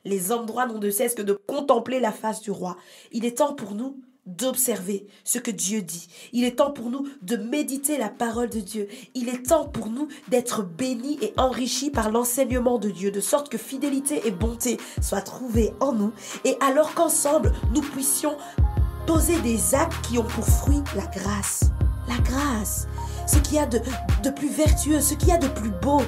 Les 0.04 0.32
hommes 0.32 0.46
droits 0.46 0.66
n'ont 0.66 0.78
de 0.78 0.90
cesse 0.90 1.14
que 1.14 1.22
de 1.22 1.34
contempler 1.34 2.00
la 2.00 2.12
face 2.12 2.40
du 2.40 2.50
roi. 2.50 2.76
Il 3.12 3.24
est 3.24 3.38
temps 3.38 3.54
pour 3.54 3.74
nous 3.74 4.00
d'observer 4.28 5.06
ce 5.24 5.38
que 5.38 5.50
Dieu 5.50 5.82
dit. 5.82 6.08
Il 6.32 6.44
est 6.44 6.56
temps 6.56 6.70
pour 6.70 6.90
nous 6.90 7.08
de 7.22 7.36
méditer 7.36 7.98
la 7.98 8.08
parole 8.08 8.50
de 8.50 8.60
Dieu. 8.60 8.88
Il 9.14 9.28
est 9.28 9.46
temps 9.46 9.66
pour 9.66 9.88
nous 9.88 10.08
d'être 10.28 10.62
bénis 10.62 11.18
et 11.22 11.32
enrichis 11.36 11.90
par 11.90 12.10
l'enseignement 12.10 12.78
de 12.78 12.90
Dieu, 12.90 13.10
de 13.10 13.20
sorte 13.20 13.48
que 13.48 13.58
fidélité 13.58 14.22
et 14.26 14.30
bonté 14.30 14.78
soient 15.00 15.22
trouvées 15.22 15.72
en 15.80 15.92
nous, 15.92 16.12
et 16.44 16.56
alors 16.60 16.94
qu'ensemble, 16.94 17.52
nous 17.74 17.80
puissions 17.80 18.36
poser 19.06 19.40
des 19.40 19.74
actes 19.74 20.06
qui 20.06 20.18
ont 20.18 20.24
pour 20.24 20.46
fruit 20.46 20.82
la 20.94 21.06
grâce. 21.06 21.70
La 22.06 22.18
grâce, 22.18 22.86
ce 23.26 23.38
qu'il 23.38 23.54
y 23.54 23.58
a 23.58 23.66
de, 23.66 23.80
de 24.22 24.30
plus 24.30 24.48
vertueux, 24.48 25.00
ce 25.00 25.14
qu'il 25.14 25.28
y 25.28 25.32
a 25.32 25.38
de 25.38 25.48
plus 25.48 25.70
beau, 25.82 26.00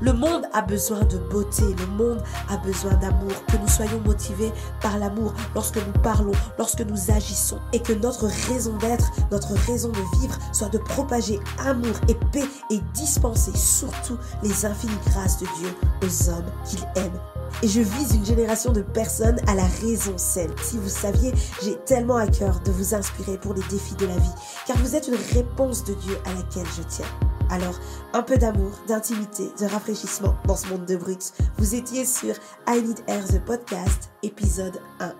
le 0.00 0.12
monde 0.12 0.44
a 0.52 0.62
besoin 0.62 1.00
de 1.00 1.18
beauté, 1.18 1.62
le 1.62 1.86
monde 1.86 2.22
a 2.48 2.56
besoin 2.58 2.94
d'amour, 2.94 3.32
que 3.46 3.56
nous 3.56 3.68
soyons 3.68 4.00
motivés 4.00 4.52
par 4.80 4.98
l'amour 4.98 5.32
lorsque 5.54 5.76
nous 5.76 6.02
parlons, 6.02 6.32
lorsque 6.58 6.80
nous 6.80 7.10
agissons 7.10 7.58
et 7.72 7.80
que 7.80 7.92
notre 7.92 8.26
raison 8.48 8.76
d'être, 8.78 9.10
notre 9.30 9.54
raison 9.66 9.90
de 9.90 10.20
vivre 10.20 10.38
soit 10.52 10.68
de 10.68 10.78
propager 10.78 11.38
amour 11.64 11.94
et 12.08 12.14
paix 12.32 12.48
et 12.70 12.80
dispenser 12.94 13.56
surtout 13.56 14.18
les 14.42 14.64
infinies 14.64 14.92
grâces 15.06 15.38
de 15.38 15.46
Dieu 15.58 15.74
aux 16.02 16.30
hommes 16.30 16.50
qu'il 16.64 16.80
aime 16.96 17.18
et 17.62 17.68
je 17.68 17.80
vise 17.80 18.14
une 18.14 18.24
génération 18.24 18.72
de 18.72 18.82
personnes 18.82 19.38
à 19.46 19.54
la 19.54 19.66
raison 19.82 20.16
saine. 20.16 20.52
Si 20.62 20.78
vous 20.78 20.88
saviez, 20.88 21.32
j'ai 21.62 21.76
tellement 21.84 22.16
à 22.16 22.26
cœur 22.26 22.60
de 22.60 22.70
vous 22.70 22.94
inspirer 22.94 23.38
pour 23.38 23.54
les 23.54 23.62
défis 23.70 23.94
de 23.96 24.06
la 24.06 24.16
vie, 24.16 24.34
car 24.66 24.76
vous 24.78 24.96
êtes 24.96 25.08
une 25.08 25.36
réponse 25.36 25.84
de 25.84 25.94
Dieu 25.94 26.16
à 26.24 26.32
laquelle 26.32 26.66
je 26.76 26.82
tiens. 26.88 27.39
Alors, 27.50 27.74
un 28.12 28.22
peu 28.22 28.36
d'amour, 28.36 28.70
d'intimité, 28.86 29.50
de 29.60 29.66
rafraîchissement 29.66 30.36
dans 30.46 30.56
ce 30.56 30.68
monde 30.68 30.86
de 30.86 30.96
brut. 30.96 31.32
Vous 31.58 31.74
étiez 31.74 32.04
sur 32.04 32.34
I 32.68 32.80
Need 32.80 33.00
Air 33.08 33.26
the 33.26 33.40
Podcast, 33.44 34.10
épisode 34.22 34.80
1. 35.00 35.12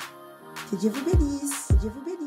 Que 0.70 0.76
Dieu 0.76 0.90
vous 0.90 1.04
bénisse. 1.04 1.66
Que 1.68 1.74
Dieu 1.74 1.90
vous 1.92 2.04
bénisse. 2.04 2.19